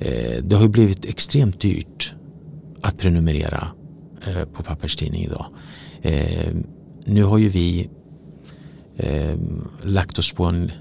[0.00, 2.14] Eh, det har blivit extremt dyrt
[2.82, 3.68] att prenumerera
[4.26, 5.46] eh, på papperstidning idag.
[6.02, 6.54] Eh,
[7.04, 7.88] nu har ju vi
[8.96, 9.34] eh,
[9.82, 10.72] lagt oss på en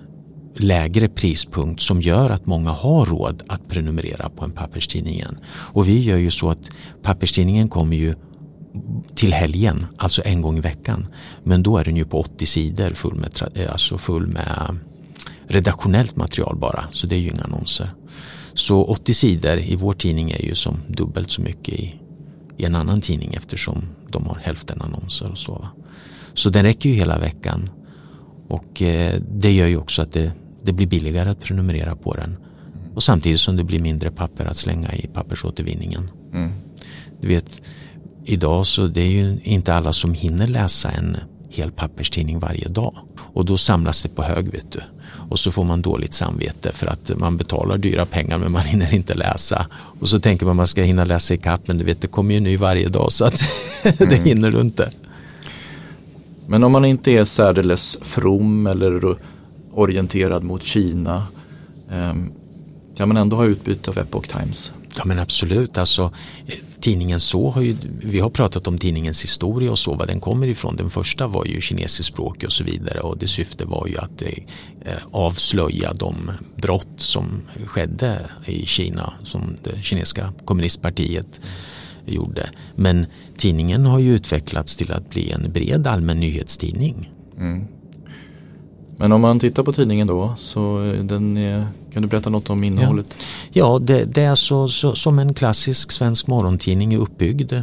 [0.55, 5.37] lägre prispunkt som gör att många har råd att prenumerera på en papperstidning igen.
[5.45, 6.69] Och vi gör ju så att
[7.01, 8.15] papperstidningen kommer ju
[9.15, 11.07] till helgen, alltså en gång i veckan.
[11.43, 14.77] Men då är den ju på 80 sidor full med, eh, alltså full med
[15.47, 17.93] redaktionellt material bara, så det är ju inga annonser.
[18.59, 21.99] Så 80 sidor i vår tidning är ju som dubbelt så mycket i,
[22.57, 25.67] i en annan tidning eftersom de har hälften annonser och så.
[26.33, 27.69] Så den räcker ju hela veckan
[28.47, 30.31] och eh, det gör ju också att det,
[30.63, 32.37] det blir billigare att prenumerera på den
[32.95, 36.09] och samtidigt som det blir mindre papper att slänga i pappersåtervinningen.
[36.33, 36.51] Mm.
[37.21, 37.61] Du vet,
[38.25, 41.17] idag så det är ju inte alla som hinner läsa en
[41.49, 42.95] hel papperstidning varje dag
[43.33, 44.81] och då samlas det på hög vet du.
[45.29, 48.93] Och så får man dåligt samvete för att man betalar dyra pengar men man hinner
[48.93, 49.65] inte läsa.
[49.71, 52.33] Och så tänker man att man ska hinna läsa ikapp men du vet det kommer
[52.33, 53.43] ju ny varje dag så att
[53.83, 54.23] det mm.
[54.23, 54.89] hinner du inte.
[56.47, 59.17] Men om man inte är särdeles from eller
[59.73, 61.27] orienterad mot Kina
[61.91, 62.31] ehm,
[62.97, 64.73] kan man ändå ha utbyte av Epoch Times?
[64.97, 66.11] Ja men absolut, alltså
[66.81, 70.47] tidningen så har ju, vi har pratat om tidningens historia och så, vad den kommer
[70.47, 70.75] ifrån.
[70.75, 74.21] Den första var ju kinesiskt språk och så vidare och det syfte var ju att
[74.21, 74.29] eh,
[74.85, 81.41] eh, avslöja de brott som skedde i Kina som det kinesiska kommunistpartiet
[82.05, 82.49] gjorde.
[82.75, 83.05] Men
[83.37, 87.11] tidningen har ju utvecklats till att bli en bred allmän nyhetstidning.
[87.37, 87.67] Mm.
[89.01, 92.49] Men om man tittar på tidningen då, så eh, den är, kan du berätta något
[92.49, 93.17] om innehållet?
[93.51, 97.53] Ja, ja det, det, är så, så, som en klassisk svensk morgontidning är uppbyggd.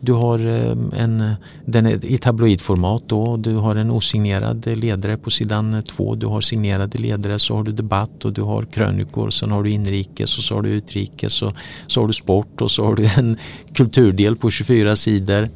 [0.00, 1.34] Du har eh, en,
[1.64, 6.40] den är i tabloidformat då, du har en osignerad ledare på sidan två, du har
[6.40, 10.44] signerade ledare, så har du debatt och du har krönikor, sen har du inrikes och
[10.44, 11.52] så har du utrikes och
[11.86, 13.36] så har du sport och så har du en
[13.72, 15.48] kulturdel på 24 sidor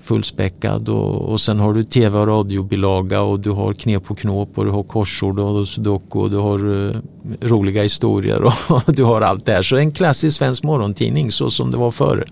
[0.00, 4.58] fullspäckad och, och sen har du tv och radiobilaga och du har knep och knåp
[4.58, 6.96] och du har korsord och sudoku och du har uh,
[7.40, 9.62] roliga historier och du har allt det här.
[9.62, 12.24] Så en klassisk svensk morgontidning så som det var förr.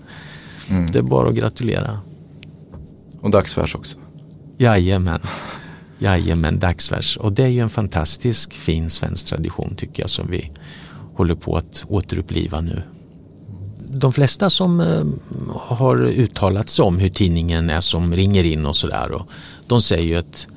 [0.71, 0.87] Mm.
[0.87, 1.99] Det är bara att gratulera.
[3.21, 3.99] Och dagsvers också?
[4.57, 5.21] Jajamän.
[5.99, 7.17] Jajamän, dagsvers.
[7.17, 10.51] Och det är ju en fantastisk fin svensk tradition tycker jag som vi
[11.15, 12.83] håller på att återuppliva nu
[13.95, 15.05] de flesta som eh,
[15.55, 19.23] har uttalat sig om hur tidningen är som ringer in och sådär
[19.67, 20.49] de säger ju att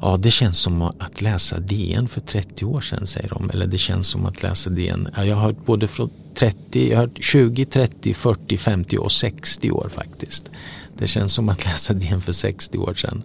[0.00, 3.50] ja, det känns som att läsa DN för 30 år sedan säger de.
[3.50, 5.08] Eller det känns som att läsa DN.
[5.16, 9.12] Ja, jag har hört både från 30, jag har hört 20, 30, 40, 50 och
[9.12, 10.50] 60 år faktiskt.
[10.98, 13.22] Det känns som att läsa DN för 60 år sedan.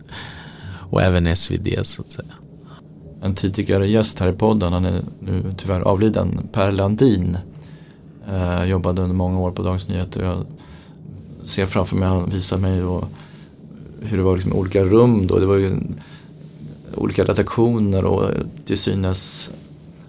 [0.89, 2.34] Och även SvD så att säga.
[3.24, 7.38] En tidigare gäst här i podden, han är nu tyvärr avliden, Per Landin
[8.32, 10.23] jag eh, jobbade under många år på Dagens Nyheter.
[10.23, 10.45] Jag
[11.43, 13.03] ser framför mig, han visar mig och
[14.01, 15.39] hur det var liksom olika rum då.
[15.39, 15.77] Det var ju
[16.95, 18.29] olika redaktioner och
[18.65, 19.51] till synes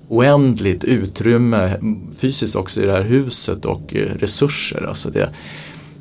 [0.08, 1.78] oändligt utrymme
[2.18, 4.86] fysiskt också i det här huset och eh, resurser.
[4.88, 5.30] Alltså det,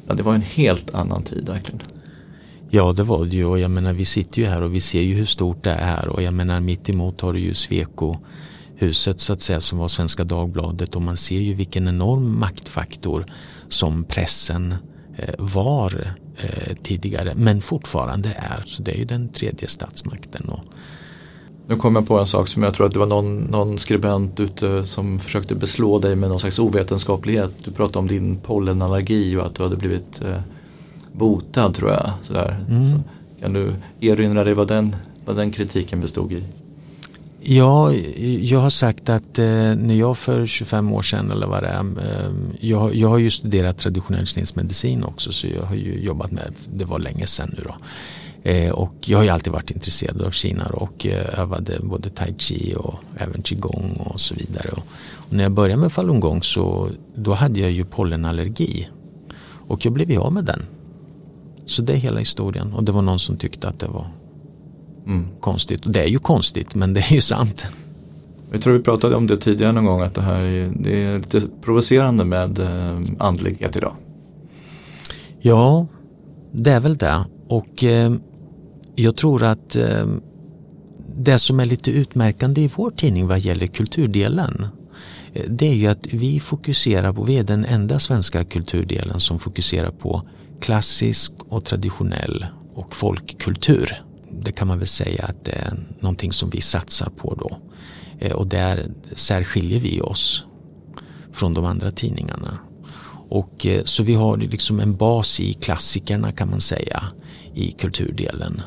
[0.08, 1.82] ja, det var en helt annan tid verkligen.
[2.70, 5.02] Ja det var det ju och jag menar vi sitter ju här och vi ser
[5.02, 8.18] ju hur stort det är och jag menar mitt emot har du ju Sweco
[8.82, 13.26] huset så att säga som var Svenska Dagbladet och man ser ju vilken enorm maktfaktor
[13.68, 14.76] som pressen
[15.18, 18.64] eh, var eh, tidigare men fortfarande är.
[18.66, 20.50] Så det är ju den tredje statsmakten.
[20.50, 20.64] Och
[21.68, 24.40] nu kom jag på en sak som jag tror att det var någon, någon skribent
[24.40, 27.52] ute som försökte beslå dig med någon slags ovetenskaplighet.
[27.64, 30.42] Du pratade om din pollenallergi och att du hade blivit eh,
[31.12, 32.12] botad tror jag.
[32.22, 32.66] Sådär.
[32.70, 32.92] Mm.
[32.92, 33.00] Så
[33.42, 36.44] kan du erinra dig vad den, vad den kritiken bestod i?
[37.44, 37.94] Ja,
[38.42, 41.80] jag har sagt att eh, när jag för 25 år sedan eller vad det är,
[41.80, 46.32] eh, jag, jag har ju studerat traditionell kinesisk medicin också så jag har ju jobbat
[46.32, 47.76] med, det var länge sedan nu då.
[48.44, 52.34] Eh, och jag har ju alltid varit intresserad av Kina och eh, övade både tai
[52.38, 54.70] chi och även qigong och så vidare.
[54.70, 54.86] Och,
[55.16, 58.90] och när jag började med falungong så då hade jag ju pollenallergi
[59.68, 60.62] och jag blev ju av med den.
[61.66, 64.08] Så det är hela historien och det var någon som tyckte att det var
[65.06, 65.28] Mm.
[65.40, 65.82] Konstigt.
[65.86, 67.68] Det är ju konstigt men det är ju sant.
[68.52, 71.18] Jag tror vi pratade om det tidigare någon gång att det här är, det är
[71.18, 73.94] lite provocerande med eh, andlighet idag.
[75.40, 75.88] Ja,
[76.52, 77.26] det är väl det.
[77.48, 78.14] Och eh,
[78.96, 80.06] jag tror att eh,
[81.18, 84.66] det som är lite utmärkande i vår tidning vad gäller kulturdelen
[85.34, 89.40] eh, det är ju att vi fokuserar på, vi är den enda svenska kulturdelen som
[89.40, 90.22] fokuserar på
[90.62, 94.02] klassisk och traditionell och folkkultur
[94.44, 97.58] det kan man väl säga att det är någonting som vi satsar på då.
[98.20, 100.46] Eh, och där särskiljer vi oss
[101.32, 102.60] från de andra tidningarna.
[103.30, 107.04] Och, eh, så vi har liksom en bas i klassikerna kan man säga
[107.54, 108.62] i kulturdelen.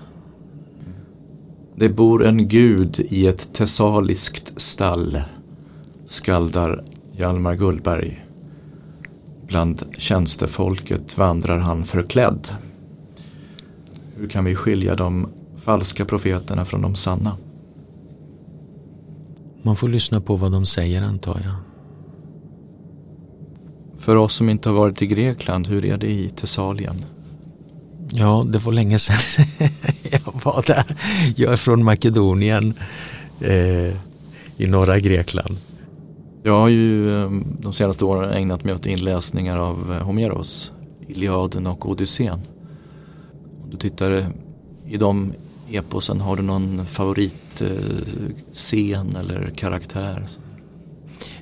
[1.76, 5.22] Det bor en gud i ett tessaliskt stall,
[6.06, 8.26] skaldar Hjalmar Gullberg.
[9.46, 12.48] Bland tjänstefolket vandrar han förklädd.
[14.16, 15.28] Hur kan vi skilja de
[15.64, 17.36] falska profeterna från de sanna?
[19.62, 21.54] Man får lyssna på vad de säger antar jag.
[24.00, 27.04] För oss som inte har varit i Grekland, hur är det i Thessalien?
[28.10, 29.46] Ja, det var länge sedan
[30.10, 30.96] jag var där.
[31.36, 32.74] Jag är från Makedonien
[33.40, 33.94] eh,
[34.56, 35.56] i norra Grekland.
[36.42, 40.72] Jag har ju eh, de senaste åren ägnat mig åt inläsningar av eh, Homeros,
[41.08, 42.40] Iliaden och Odysseen.
[43.62, 44.26] Om du tittar
[44.86, 45.32] i de
[45.70, 50.28] eposen, har du någon favoritscen eller karaktär?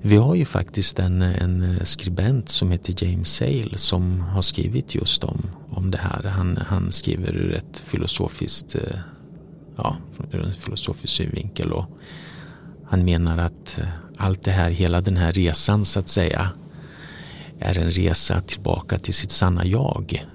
[0.03, 5.25] Vi har ju faktiskt en, en skribent som heter James Sale som har skrivit just
[5.25, 6.25] om, om det här.
[6.25, 8.99] Han, han skriver ur ett filosofiskt, eh,
[9.77, 9.97] ja,
[10.33, 11.87] ur en filosofisk synvinkel och
[12.87, 13.81] han menar att
[14.17, 16.51] allt det här, hela den här resan så att säga
[17.59, 20.27] är en resa tillbaka till sitt sanna jag.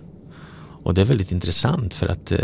[0.84, 2.40] Och det är väldigt intressant för att eh,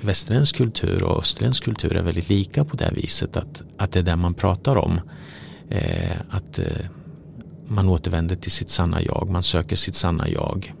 [0.00, 4.02] västerländsk kultur och österländsk kultur är väldigt lika på det viset att, att det är
[4.02, 5.00] det man pratar om.
[5.68, 6.64] Eh, att eh,
[7.68, 10.74] man återvänder till sitt sanna jag, man söker sitt sanna jag.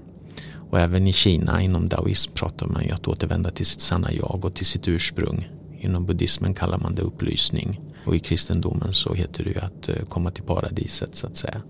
[0.70, 4.44] Och även i Kina inom daoism pratar man ju att återvända till sitt sanna jag
[4.44, 5.48] och till sitt ursprung.
[5.80, 10.04] Inom buddhismen kallar man det upplysning och i kristendomen så heter det ju att eh,
[10.08, 11.62] komma till paradiset så att säga.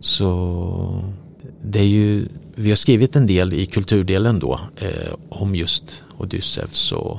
[0.00, 1.14] Så
[1.62, 6.92] det är ju, vi har skrivit en del i kulturdelen då eh, om just Odysseus
[6.92, 7.18] och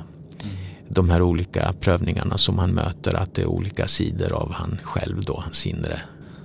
[0.90, 5.24] de här olika prövningarna som han möter, att det är olika sidor av han själv
[5.24, 6.02] då, hans inre,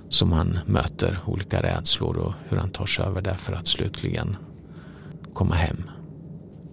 [0.09, 4.37] som han möter, olika rädslor och hur han tar sig över det för att slutligen
[5.33, 5.83] komma hem.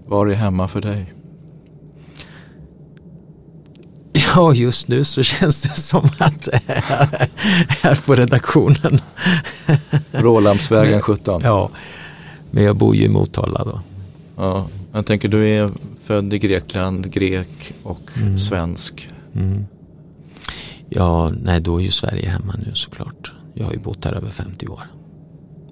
[0.06, 1.12] Var är hemma för dig?
[4.36, 6.80] Ja, just nu så känns det som att det är
[7.82, 9.00] här på redaktionen.
[10.12, 11.40] Rålambsvägen 17.
[11.44, 11.70] Ja,
[12.50, 13.80] men jag bor ju i Motala då.
[14.36, 15.70] Ja, jag tänker du är
[16.04, 18.38] född i Grekland, grek och mm.
[18.38, 19.08] svensk.
[19.34, 19.66] Mm.
[20.88, 23.32] Ja, nej då är ju Sverige hemma nu såklart.
[23.54, 24.86] Jag har ju bott här över 50 år.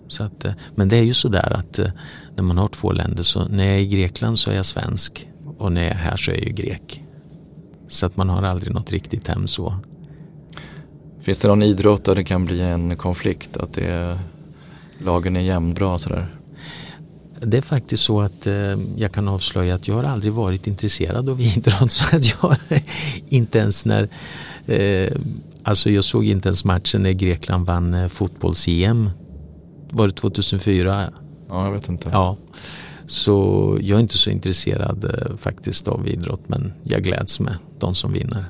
[0.09, 1.91] Så att, eh, men det är ju sådär att eh,
[2.37, 5.29] när man har två länder så när jag är i Grekland så är jag svensk
[5.59, 7.00] och när jag är här så är jag ju grek.
[7.91, 9.75] Så att man har aldrig något riktigt hem så.
[11.21, 13.57] Finns det någon idrott där det kan bli en konflikt?
[13.57, 14.19] Att det
[14.99, 16.27] lagen är jämnbra sådär?
[17.41, 18.55] Det är faktiskt så att eh,
[18.97, 22.57] jag kan avslöja att jag har aldrig varit intresserad av idrott så att jag
[23.29, 24.09] inte ens när
[24.67, 25.13] eh,
[25.63, 29.11] Alltså jag såg inte ens matchen när Grekland vann eh, fotbolls-EM.
[29.91, 31.13] Var det 2004?
[31.49, 32.11] Ja, jag vet inte.
[32.13, 32.37] Ja.
[33.11, 37.95] Så jag är inte så intresserad eh, faktiskt av idrott men jag gläds med de
[37.95, 38.45] som vinner.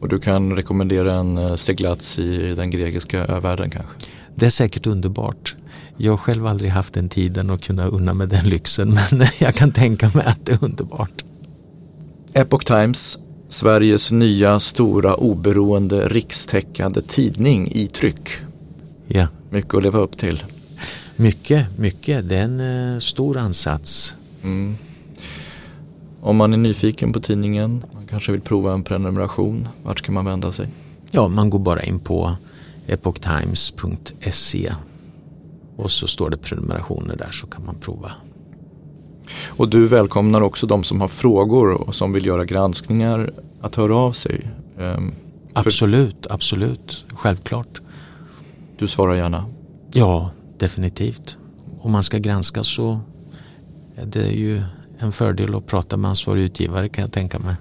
[0.00, 3.92] Och du kan rekommendera en eh, seglats i den grekiska övärlden kanske?
[4.34, 5.56] Det är säkert underbart.
[5.96, 9.54] Jag har själv aldrig haft den tiden att kunna unna med den lyxen men jag
[9.54, 11.24] kan tänka mig att det är underbart.
[12.34, 18.30] Epoch Times, Sveriges nya stora oberoende rikstäckande tidning i tryck.
[19.06, 19.26] Ja.
[19.50, 20.42] Mycket att leva upp till.
[21.16, 22.28] Mycket, mycket.
[22.28, 24.16] Det är en uh, stor ansats.
[24.42, 24.76] Mm.
[26.20, 30.24] Om man är nyfiken på tidningen, man kanske vill prova en prenumeration, vart ska man
[30.24, 30.68] vända sig?
[31.10, 32.36] Ja, man går bara in på
[32.86, 34.72] epochtimes.se
[35.76, 38.12] och så står det prenumerationer där så kan man prova.
[39.46, 43.96] Och du välkomnar också de som har frågor och som vill göra granskningar att höra
[43.96, 44.50] av sig?
[44.78, 45.12] Um,
[45.52, 47.80] absolut, absolut, självklart.
[48.78, 49.44] Du svarar gärna?
[49.92, 50.30] Ja,
[50.64, 51.38] definitivt.
[51.80, 53.00] Om man ska granska så
[53.96, 54.62] är det ju
[54.98, 57.56] en fördel att prata med ansvarig utgivare kan jag tänka mig.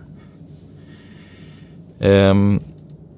[2.29, 2.59] Um,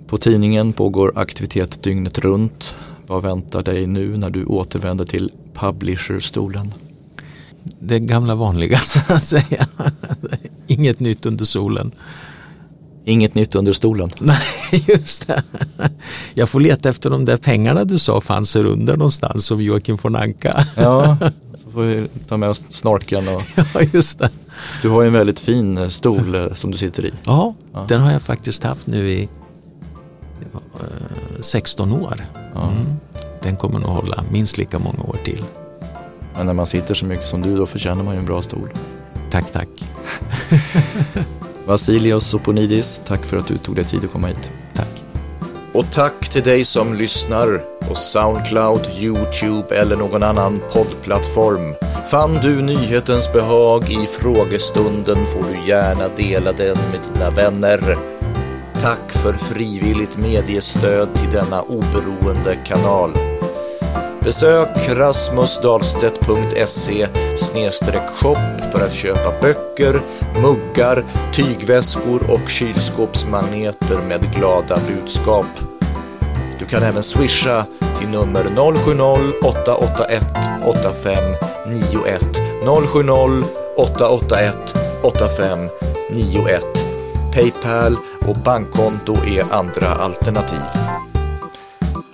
[0.07, 2.75] på tidningen pågår aktivitet dygnet runt.
[3.07, 6.73] Vad väntar dig nu när du återvänder till publisherstolen?
[7.79, 9.67] Det gamla vanliga så att säga.
[10.67, 11.91] Inget nytt under solen.
[13.07, 14.11] Inget nytt under stolen.
[14.19, 15.43] Nej, just det.
[16.33, 19.97] Jag får leta efter de där pengarna du sa fanns här under någonstans som Joakim
[20.01, 20.65] von Anka.
[20.75, 21.17] Ja,
[21.55, 23.27] så får vi ta med oss snorken.
[23.27, 23.41] Och...
[23.55, 24.29] Ja, just det.
[24.81, 27.11] Du har ju en väldigt fin eh, stol eh, som du sitter i.
[27.23, 27.85] Ja, ja.
[27.87, 29.29] den har jag faktiskt haft nu i
[31.39, 32.25] 16 år.
[32.53, 32.67] Ja.
[32.67, 32.85] Mm.
[33.41, 35.43] Den kommer nog hålla minst lika många år till.
[36.35, 38.69] Men när man sitter så mycket som du då förtjänar man ju en bra stol.
[39.29, 39.69] Tack, tack.
[41.65, 44.51] Vasilios Soponidis, tack för att du tog dig tid att komma hit.
[44.73, 45.03] Tack.
[45.73, 51.75] Och tack till dig som lyssnar på Soundcloud, Youtube eller någon annan poddplattform
[52.11, 57.97] Fann du nyhetens behag i frågestunden får du gärna dela den med dina vänner.
[58.81, 63.11] Tack för frivilligt mediestöd till denna oberoende kanal.
[64.25, 67.07] Besök rasmusdahlstedt.se
[68.15, 68.37] shop
[68.71, 70.01] för att köpa böcker,
[70.41, 71.03] muggar,
[71.33, 75.45] tygväskor och kylskåpsmagneter med glada budskap.
[76.59, 77.65] Du kan även swisha
[77.99, 80.21] till nummer 070-881
[80.65, 82.23] 8591
[82.65, 83.43] 070
[83.77, 86.65] 881 8591
[87.33, 87.97] Paypal
[88.27, 90.59] och bankkonto är andra alternativ.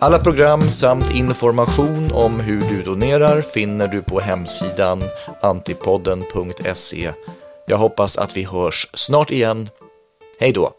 [0.04, 5.04] Alla program samt information om hur du donerar finner du på hemsidan
[5.42, 7.14] antipodden.se.
[7.68, 9.68] Jag hoppas att vi hörs snart igen.
[10.40, 10.74] Hej då!